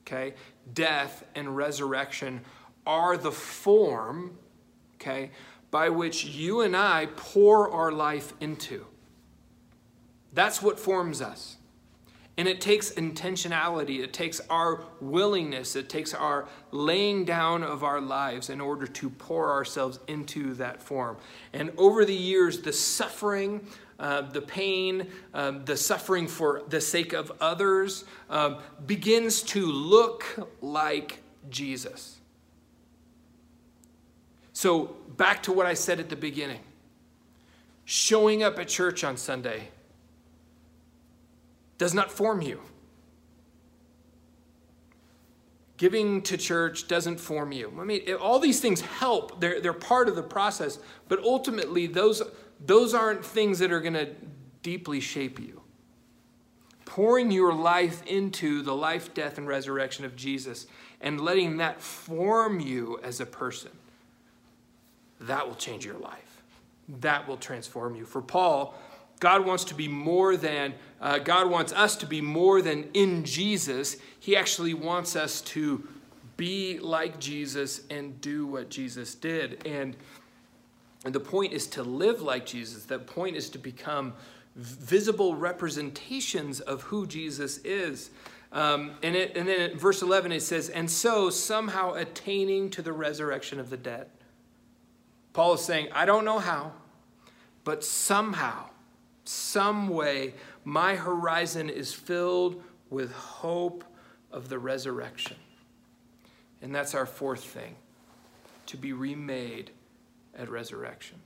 okay, 0.04 0.36
death, 0.74 1.26
and 1.36 1.58
resurrection 1.58 2.42
are 2.88 3.18
the 3.18 3.32
form, 3.32 4.38
okay, 4.96 5.32
by 5.70 5.90
which 5.90 6.24
you 6.24 6.62
and 6.62 6.78
I 6.78 7.08
pour 7.18 7.70
our 7.70 7.92
life 7.92 8.34
into. 8.40 8.86
That's 10.36 10.62
what 10.62 10.80
forms 10.80 11.22
us. 11.22 11.56
And 12.38 12.50
it 12.50 12.60
takes 12.60 12.92
intentionality, 12.92 14.04
it 14.04 14.12
takes 14.12 14.42
our 14.50 14.84
willingness, 15.00 15.78
it 15.78 15.88
takes 15.88 16.14
our 16.14 16.50
laying 16.72 17.24
down 17.24 17.64
of 17.64 17.82
our 17.82 18.02
lives 18.02 18.50
in 18.50 18.60
order 18.60 18.86
to 18.86 19.10
pour 19.10 19.50
ourselves 19.52 20.00
into 20.08 20.54
that 20.56 20.82
form. 20.82 21.16
And 21.54 21.72
over 21.78 22.04
the 22.04 22.14
years, 22.14 22.60
the 22.60 22.74
suffering, 22.74 23.66
uh, 23.98 24.24
the 24.24 24.42
pain, 24.42 25.08
um, 25.34 25.64
the 25.64 25.78
suffering 25.78 26.28
for 26.28 26.64
the 26.68 26.82
sake 26.82 27.14
of 27.14 27.32
others 27.40 28.04
um, 28.30 28.58
begins 28.86 29.42
to 29.44 29.66
look 29.66 30.52
like 30.62 31.20
Jesus. 31.50 32.18
So, 34.52 34.98
back 35.16 35.44
to 35.44 35.54
what 35.54 35.66
I 35.66 35.74
said 35.74 36.02
at 36.02 36.10
the 36.10 36.18
beginning 36.18 36.60
showing 37.86 38.42
up 38.42 38.58
at 38.60 38.68
church 38.68 39.04
on 39.04 39.16
Sunday 39.16 39.70
does 41.78 41.94
not 41.94 42.12
form 42.12 42.42
you. 42.42 42.62
Giving 45.78 46.22
to 46.24 46.38
church 46.38 46.88
doesn't 46.88 47.20
form 47.20 47.52
you. 47.52 47.72
I 47.80 47.84
mean, 47.84 48.14
all 48.14 48.40
these 48.40 48.62
things 48.62 48.80
help. 48.80 49.42
They're, 49.42 49.60
they're 49.60 49.74
part 49.74 50.08
of 50.08 50.16
the 50.16 50.24
process. 50.24 50.80
But 51.10 51.20
ultimately, 51.20 51.86
those, 51.88 52.22
those 52.66 52.94
aren't 52.94 53.26
things 53.26 53.60
that 53.60 53.74
are 53.74 53.82
going 53.82 53.94
to 53.94 54.10
deeply 54.62 55.02
shape 55.02 55.38
you. 55.40 55.62
Pouring 56.86 57.30
your 57.30 57.54
life 57.54 58.06
into 58.06 58.62
the 58.62 58.74
life, 58.74 59.14
death, 59.14 59.38
and 59.38 59.48
resurrection 59.48 60.06
of 60.06 60.16
Jesus 60.16 60.68
and 61.02 61.20
letting 61.20 61.58
that 61.58 61.82
form 61.82 62.60
you 62.62 63.00
as 63.04 63.20
a 63.20 63.26
person, 63.26 63.72
that 65.20 65.46
will 65.46 65.56
change 65.56 65.86
your 65.86 65.98
life. 65.98 66.42
That 67.02 67.28
will 67.28 67.38
transform 67.38 67.96
you. 67.96 68.06
For 68.06 68.22
Paul, 68.22 68.76
God 69.26 69.44
wants 69.44 69.64
to 69.64 69.74
be 69.74 69.88
more 69.88 70.38
than, 70.38 70.76
uh, 71.02 71.18
God 71.18 71.50
wants 71.50 71.74
us 71.74 71.96
to 71.96 72.06
be 72.06 72.22
more 72.22 72.62
than 72.62 72.88
in 72.94 73.24
Jesus. 73.24 73.98
He 74.20 74.38
actually 74.38 74.76
wants 74.76 75.16
us 75.16 75.42
to 75.42 75.88
be 76.38 76.78
like 76.78 77.20
Jesus 77.20 77.82
and 77.90 78.22
do 78.22 78.46
what 78.46 78.70
Jesus 78.70 79.16
did. 79.16 79.66
And, 79.66 79.96
and 81.06 81.16
the 81.16 81.20
point 81.20 81.54
is 81.54 81.66
to 81.70 81.82
live 81.82 82.22
like 82.22 82.46
Jesus. 82.46 82.86
The 82.86 83.00
point 83.00 83.36
is 83.36 83.50
to 83.50 83.58
become 83.58 84.14
visible 84.56 85.34
representations 85.34 86.60
of 86.60 86.84
who 86.84 87.08
Jesus 87.08 87.58
is. 87.64 88.12
Um, 88.52 88.92
and, 89.02 89.16
it, 89.16 89.36
and 89.36 89.48
then 89.48 89.76
verse 89.76 90.04
11 90.04 90.34
it 90.34 90.44
says, 90.44 90.70
and 90.70 90.88
so 90.88 91.32
somehow 91.32 91.96
attaining 91.96 92.70
to 92.70 92.84
the 92.84 92.94
resurrection 92.94 93.60
of 93.60 93.72
the 93.72 93.78
dead. 93.78 94.06
Paul 95.34 95.56
is 95.56 95.62
saying, 95.62 95.88
I 95.94 96.06
don't 96.06 96.26
know 96.26 96.38
how, 96.38 96.74
but 97.64 97.84
somehow 97.84 98.70
some 99.26 99.90
way, 99.90 100.36
my 100.64 100.96
horizon 100.96 101.70
is 101.70 101.94
filled 101.94 102.64
with 102.90 103.12
hope 103.12 103.84
of 104.32 104.50
the 104.50 104.60
resurrection. 104.60 105.38
And 106.62 106.74
that's 106.74 106.96
our 106.96 107.06
fourth 107.06 107.44
thing 107.44 107.76
to 108.68 108.78
be 108.78 108.94
remade 108.94 109.72
at 110.38 110.50
resurrection. 110.50 111.20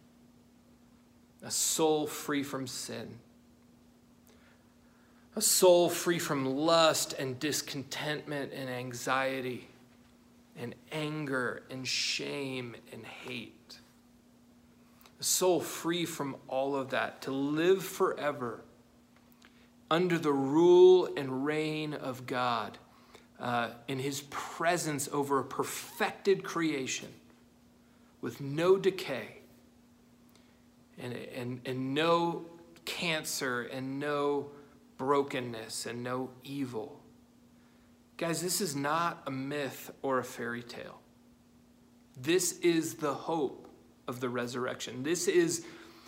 A 1.43 1.51
soul 1.51 2.07
free 2.07 2.43
from 2.43 2.67
sin. 2.67 3.19
A 5.35 5.41
soul 5.41 5.89
free 5.89 6.19
from 6.19 6.45
lust 6.45 7.13
and 7.13 7.39
discontentment 7.39 8.51
and 8.53 8.69
anxiety 8.69 9.69
and 10.57 10.75
anger 10.91 11.63
and 11.69 11.87
shame 11.87 12.75
and 12.91 13.05
hate 13.05 13.58
soul 15.19 15.59
free 15.59 16.05
from 16.05 16.35
all 16.47 16.75
of 16.75 16.89
that, 16.91 17.21
to 17.23 17.31
live 17.31 17.83
forever 17.83 18.61
under 19.91 20.17
the 20.17 20.31
rule 20.31 21.09
and 21.17 21.45
reign 21.45 21.93
of 21.93 22.25
God, 22.25 22.77
uh, 23.39 23.69
in 23.87 23.99
his 23.99 24.21
presence 24.29 25.09
over 25.11 25.39
a 25.39 25.43
perfected 25.43 26.43
creation 26.43 27.09
with 28.21 28.41
no 28.41 28.77
decay 28.77 29.37
and, 30.97 31.13
and, 31.13 31.61
and 31.65 31.93
no 31.93 32.45
cancer 32.85 33.63
and 33.63 33.99
no 33.99 34.49
brokenness 34.97 35.85
and 35.85 36.03
no 36.03 36.29
evil. 36.43 36.99
Guys, 38.17 38.41
this 38.41 38.59
is 38.59 38.75
not 38.75 39.23
a 39.25 39.31
myth 39.31 39.91
or 40.01 40.19
a 40.19 40.23
fairy 40.23 40.61
tale. 40.61 40.99
This 42.21 42.59
is 42.59 42.95
the 42.95 43.13
hope 43.13 43.68
of 44.09 44.19
the 44.19 44.27
resurrection. 44.27 45.03
This 45.03 45.27
is 45.27 45.63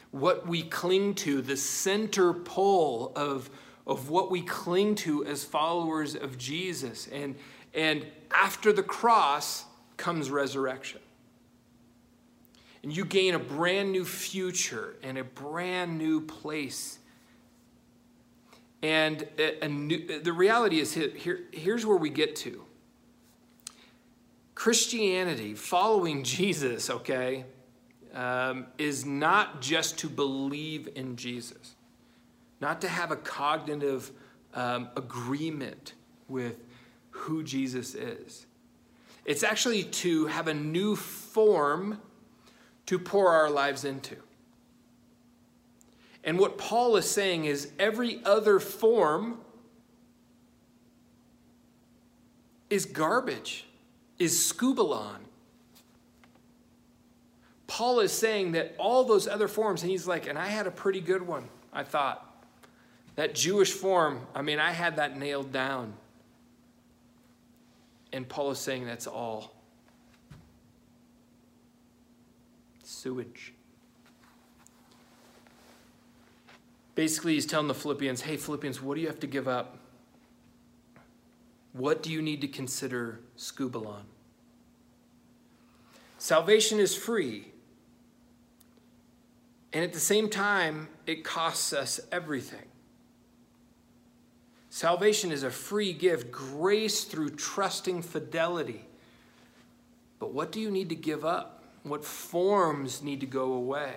what 0.10 0.48
we 0.48 0.64
cling 0.64 1.14
to, 1.14 1.42
the 1.42 1.56
center 1.56 2.34
pole 2.34 3.14
of, 3.16 3.50
of 3.86 4.10
what 4.10 4.32
we 4.32 4.42
cling 4.42 4.96
to 4.96 5.24
as 5.26 5.46
followers 5.46 6.16
of 6.16 6.38
Jesus. 6.38 7.08
And, 7.08 7.36
and 7.74 8.06
after 8.32 8.74
the 8.74 8.84
cross 8.84 9.66
comes 9.98 10.32
resurrection. 10.32 11.00
And 12.84 12.96
you 12.96 13.06
gain 13.06 13.36
a 13.36 13.40
brand 13.40 13.92
new 13.92 14.04
future 14.04 14.96
and 15.04 15.20
a 15.20 15.24
brand 15.24 16.00
new 16.00 16.22
place. 16.22 16.98
And 18.82 19.28
a, 19.38 19.66
a 19.66 19.70
new, 19.70 20.20
the 20.22 20.34
reality 20.34 20.80
is 20.80 20.92
here, 20.94 21.42
here's 21.52 21.86
where 21.86 21.98
we 21.98 22.10
get 22.10 22.36
to 22.38 22.66
Christianity, 24.56 25.54
following 25.54 26.24
Jesus, 26.24 26.90
okay, 26.90 27.46
um, 28.14 28.68
is 28.78 29.06
not 29.06 29.62
just 29.62 29.98
to 30.00 30.10
believe 30.10 30.90
in 30.96 31.16
Jesus, 31.16 31.76
not 32.60 32.82
to 32.82 32.88
have 32.88 33.12
a 33.12 33.16
cognitive 33.16 34.12
um, 34.54 34.90
agreement 34.96 35.94
with 36.28 36.64
who 37.12 37.44
Jesus 37.44 37.96
is. 37.96 38.46
It's 39.26 39.44
actually 39.44 39.84
to 39.84 40.26
have 40.28 40.48
a 40.48 40.54
new 40.54 40.96
form 40.96 42.02
to 42.88 42.98
pour 42.98 43.30
our 43.30 43.50
lives 43.50 43.86
into. 43.86 44.18
And 46.24 46.38
what 46.38 46.58
Paul 46.58 46.96
is 46.98 47.10
saying 47.10 47.46
is 47.46 47.72
every 47.80 48.24
other 48.26 48.60
form 48.60 49.40
is 52.70 52.86
garbage, 52.86 53.66
is 54.20 54.52
skubalon. 54.52 55.18
Paul 57.72 58.02
is 58.02 58.12
saying 58.12 58.52
that 58.52 58.76
all 58.78 59.06
those 59.06 59.30
other 59.30 59.48
forms, 59.48 59.82
and 59.82 59.90
he's 59.90 60.06
like, 60.06 60.28
and 60.28 60.38
I 60.38 60.48
had 60.48 60.68
a 60.68 60.72
pretty 60.72 61.00
good 61.00 61.26
one, 61.26 61.48
I 61.72 61.86
thought. 61.86 62.46
That 63.16 63.34
Jewish 63.34 63.72
form, 63.72 64.28
I 64.36 64.42
mean, 64.42 64.60
I 64.60 64.72
had 64.72 64.98
that 64.98 65.18
nailed 65.18 65.54
down. 65.54 65.94
And 68.12 68.28
Paul 68.28 68.52
is 68.52 68.60
saying 68.60 68.88
that's 68.88 69.08
all. 69.08 69.56
Sewage. 72.84 73.54
Basically, 76.94 77.36
he's 77.36 77.46
telling 77.46 77.70
the 77.70 77.74
Philippians, 77.74 78.20
hey, 78.20 78.36
Philippians, 78.36 78.82
what 78.82 78.96
do 78.96 79.02
you 79.02 79.08
have 79.08 79.22
to 79.22 79.28
give 79.28 79.48
up? 79.48 79.78
What 81.72 82.04
do 82.04 82.12
you 82.12 82.22
need 82.22 82.42
to 82.42 82.50
consider 82.50 83.22
skubalon? 83.38 84.04
Salvation 86.18 86.78
is 86.78 86.94
free. 86.94 87.48
And 89.74 89.84
at 89.84 89.94
the 89.94 90.00
same 90.00 90.30
time, 90.30 90.90
it 91.08 91.24
costs 91.24 91.72
us 91.72 92.00
everything. 92.12 92.66
Salvation 94.70 95.32
is 95.32 95.44
a 95.44 95.50
free 95.50 95.94
gift, 95.94 96.32
grace 96.32 97.04
through 97.04 97.32
trusting 97.32 98.02
fidelity. 98.02 98.86
But 100.20 100.34
what 100.34 100.52
do 100.52 100.60
you 100.60 100.72
need 100.72 100.90
to 100.90 100.96
give 100.96 101.26
up? 101.26 101.64
What 101.84 102.06
forms 102.06 103.02
need 103.02 103.20
to 103.22 103.26
go 103.26 103.54
away? 103.54 103.94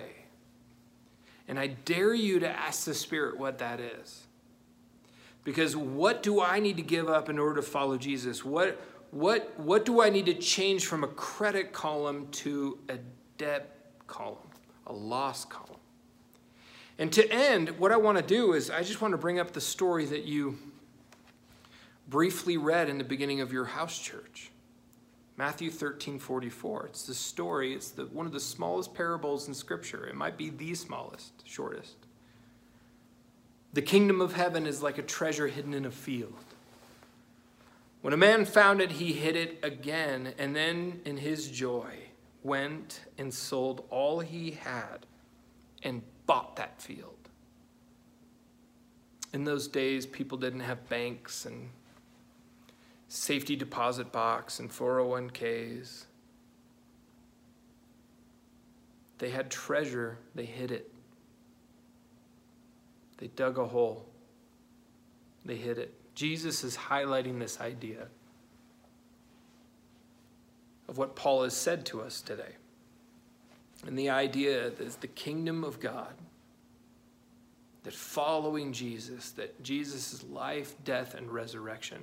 And 1.47 1.59
I 1.59 1.67
dare 1.67 2.13
you 2.13 2.39
to 2.39 2.49
ask 2.49 2.85
the 2.85 2.93
Spirit 2.93 3.37
what 3.37 3.59
that 3.59 3.79
is. 3.79 4.25
Because 5.43 5.75
what 5.75 6.23
do 6.23 6.41
I 6.41 6.59
need 6.59 6.77
to 6.77 6.83
give 6.83 7.07
up 7.07 7.29
in 7.29 7.37
order 7.37 7.61
to 7.61 7.61
follow 7.61 7.97
Jesus? 7.97 8.43
What, 8.43 8.81
what, 9.11 9.57
what 9.59 9.85
do 9.85 10.01
I 10.01 10.09
need 10.09 10.25
to 10.25 10.33
change 10.33 10.87
from 10.87 11.03
a 11.03 11.07
credit 11.07 11.71
column 11.71 12.27
to 12.31 12.79
a 12.89 12.97
debt 13.37 13.77
column? 14.07 14.37
A 14.87 14.93
lost 14.93 15.49
column. 15.49 15.79
And 16.97 17.11
to 17.13 17.29
end, 17.31 17.71
what 17.71 17.91
I 17.91 17.97
want 17.97 18.17
to 18.17 18.23
do 18.23 18.53
is 18.53 18.69
I 18.69 18.83
just 18.83 19.01
want 19.01 19.11
to 19.11 19.17
bring 19.17 19.39
up 19.39 19.51
the 19.51 19.61
story 19.61 20.05
that 20.05 20.23
you 20.23 20.57
briefly 22.07 22.57
read 22.57 22.89
in 22.89 22.97
the 22.97 23.03
beginning 23.03 23.41
of 23.41 23.51
your 23.51 23.65
house 23.65 23.99
church. 23.99 24.51
Matthew 25.37 25.69
13, 25.69 26.19
44. 26.19 26.85
It's 26.87 27.03
the 27.03 27.13
story, 27.13 27.73
it's 27.73 27.89
the, 27.89 28.05
one 28.05 28.25
of 28.25 28.31
the 28.31 28.39
smallest 28.39 28.93
parables 28.93 29.49
in 29.49 29.53
Scripture. 29.53 30.07
It 30.07 30.15
might 30.15 30.37
be 30.37 30.49
the 30.49 30.73
smallest, 30.75 31.33
shortest. 31.43 31.97
The 33.73 33.81
kingdom 33.81 34.21
of 34.21 34.33
heaven 34.33 34.65
is 34.65 34.81
like 34.81 34.97
a 34.97 35.01
treasure 35.01 35.47
hidden 35.47 35.73
in 35.73 35.85
a 35.85 35.91
field. 35.91 36.33
When 38.01 38.13
a 38.13 38.17
man 38.17 38.45
found 38.45 38.81
it, 38.81 38.91
he 38.91 39.11
hid 39.11 39.35
it 39.35 39.59
again, 39.63 40.33
and 40.37 40.55
then 40.55 41.01
in 41.03 41.17
his 41.17 41.49
joy, 41.49 42.04
went 42.45 43.01
and 43.17 43.33
sold 43.33 43.85
all 43.89 44.19
he 44.19 44.51
had 44.51 45.07
and 45.81 46.03
bought 46.27 46.55
that 46.55 46.79
field. 46.79 47.17
In 49.33 49.43
those 49.43 49.67
days, 49.67 50.05
people 50.05 50.37
didn't 50.37 50.59
have 50.59 50.87
banks 50.87 51.45
and 51.45 51.69
safety 53.07 53.55
deposit 53.55 54.11
box 54.11 54.59
and 54.59 54.69
401ks. 54.69 56.05
They 59.17 59.29
had 59.31 59.49
treasure, 59.49 60.19
they 60.35 60.45
hid 60.45 60.71
it. 60.71 60.93
They 63.17 63.27
dug 63.27 63.57
a 63.57 63.65
hole, 63.65 64.05
they 65.43 65.55
hid 65.55 65.79
it. 65.79 65.93
Jesus 66.13 66.63
is 66.63 66.77
highlighting 66.77 67.39
this 67.39 67.59
idea 67.59 68.07
of 70.87 70.97
what 70.97 71.15
Paul 71.15 71.43
has 71.43 71.55
said 71.55 71.85
to 71.87 72.01
us 72.01 72.21
today. 72.21 72.55
And 73.85 73.97
the 73.97 74.09
idea 74.09 74.67
is 74.79 74.95
the 74.95 75.07
kingdom 75.07 75.63
of 75.63 75.79
God, 75.79 76.13
that 77.83 77.93
following 77.93 78.73
Jesus, 78.73 79.31
that 79.31 79.61
Jesus' 79.61 80.23
life, 80.23 80.73
death, 80.83 81.13
and 81.13 81.31
resurrection 81.31 82.01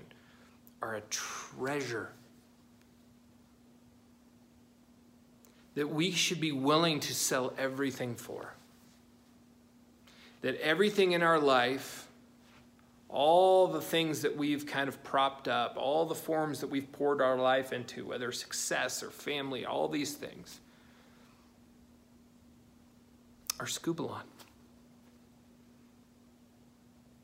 are 0.80 0.94
a 0.94 1.00
treasure. 1.10 2.10
That 5.74 5.88
we 5.88 6.12
should 6.12 6.40
be 6.40 6.52
willing 6.52 7.00
to 7.00 7.14
sell 7.14 7.52
everything 7.58 8.14
for. 8.14 8.54
That 10.42 10.60
everything 10.60 11.12
in 11.12 11.22
our 11.22 11.40
life 11.40 12.08
all 13.12 13.68
the 13.68 13.80
things 13.80 14.22
that 14.22 14.36
we've 14.36 14.64
kind 14.64 14.88
of 14.88 15.04
propped 15.04 15.46
up, 15.46 15.76
all 15.76 16.06
the 16.06 16.14
forms 16.14 16.60
that 16.60 16.68
we've 16.68 16.90
poured 16.92 17.20
our 17.20 17.36
life 17.36 17.72
into, 17.72 18.06
whether 18.06 18.32
success 18.32 19.02
or 19.02 19.10
family, 19.10 19.66
all 19.66 19.86
these 19.86 20.14
things, 20.14 20.60
are 23.60 23.66
skubalon 23.66 24.22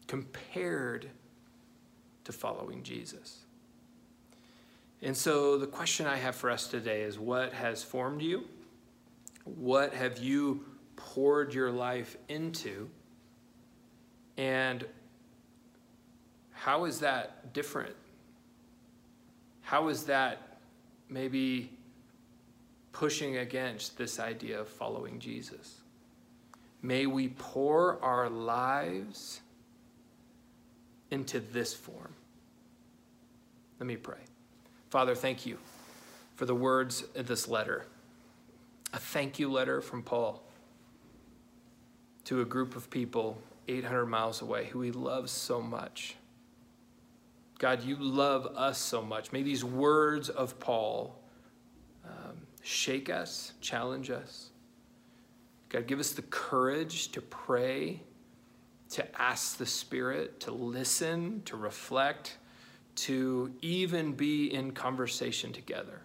compared 0.07 1.09
to 2.24 2.32
following 2.32 2.82
Jesus. 2.82 3.39
And 5.01 5.16
so 5.16 5.57
the 5.57 5.66
question 5.66 6.07
I 6.07 6.16
have 6.16 6.36
for 6.36 6.51
us 6.51 6.66
today 6.66 7.03
is 7.03 7.18
what 7.18 7.55
has 7.55 7.82
formed 7.82 8.20
you? 8.20 8.45
What 9.45 9.95
have 9.95 10.18
you 10.18 10.66
poured 10.97 11.55
your 11.55 11.70
life 11.70 12.16
into? 12.28 12.91
And 14.36 14.84
how 16.59 16.86
is 16.86 16.98
that 17.00 17.52
different? 17.52 17.94
How 19.62 19.88
is 19.88 20.04
that 20.04 20.59
maybe 21.09 21.70
pushing 22.90 23.36
against 23.36 23.96
this 23.96 24.18
idea 24.18 24.61
of 24.61 24.68
following 24.68 25.20
Jesus? 25.20 25.82
May 26.82 27.06
we 27.06 27.28
pour 27.28 28.02
our 28.02 28.28
lives 28.28 29.40
into 31.12 31.38
this 31.38 31.72
form. 31.72 32.12
Let 33.78 33.86
me 33.86 33.96
pray. 33.96 34.18
Father, 34.90 35.14
thank 35.14 35.46
you 35.46 35.59
for 36.34 36.44
the 36.44 36.54
words 36.54 37.04
of 37.14 37.28
this 37.28 37.46
letter. 37.46 37.86
A 38.92 38.98
thank 38.98 39.38
you 39.38 39.50
letter 39.50 39.80
from 39.80 40.02
Paul 40.02 40.42
to 42.24 42.40
a 42.40 42.44
group 42.44 42.74
of 42.74 42.90
people 42.90 43.38
800 43.68 44.06
miles 44.06 44.42
away 44.42 44.66
who 44.66 44.80
he 44.80 44.90
loves 44.90 45.30
so 45.30 45.61
much. 45.61 46.16
God, 47.59 47.82
you 47.82 47.96
love 47.96 48.46
us 48.56 48.78
so 48.78 49.02
much. 49.02 49.32
May 49.32 49.42
these 49.42 49.64
words 49.64 50.28
of 50.28 50.59
Paul 50.61 51.20
um, 52.04 52.36
shake 52.62 53.11
us, 53.11 53.52
challenge 53.61 54.11
us. 54.11 54.50
God, 55.68 55.86
give 55.86 55.98
us 55.98 56.12
the 56.12 56.22
courage 56.22 57.11
to 57.12 57.20
pray, 57.20 58.00
to 58.90 59.20
ask 59.20 59.59
the 59.59 59.66
Spirit, 59.66 60.40
to 60.40 60.52
listen, 60.52 61.42
to 61.46 61.56
reflect, 61.56 62.38
to 62.94 63.52
even 63.61 64.12
be 64.12 64.52
in 64.54 64.70
conversation 64.70 65.52
together 65.52 66.00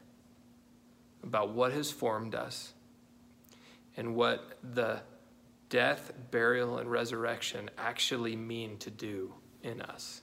about 1.23 1.53
what 1.53 1.71
has 1.71 1.91
formed 1.91 2.35
us 2.35 2.73
and 3.95 4.15
what 4.15 4.57
the 4.73 4.99
death, 5.69 6.11
burial, 6.31 6.79
and 6.79 6.91
resurrection 6.91 7.69
actually 7.77 8.35
mean 8.35 8.77
to 8.77 8.89
do 8.89 9.33
in 9.61 9.81
us. 9.81 10.22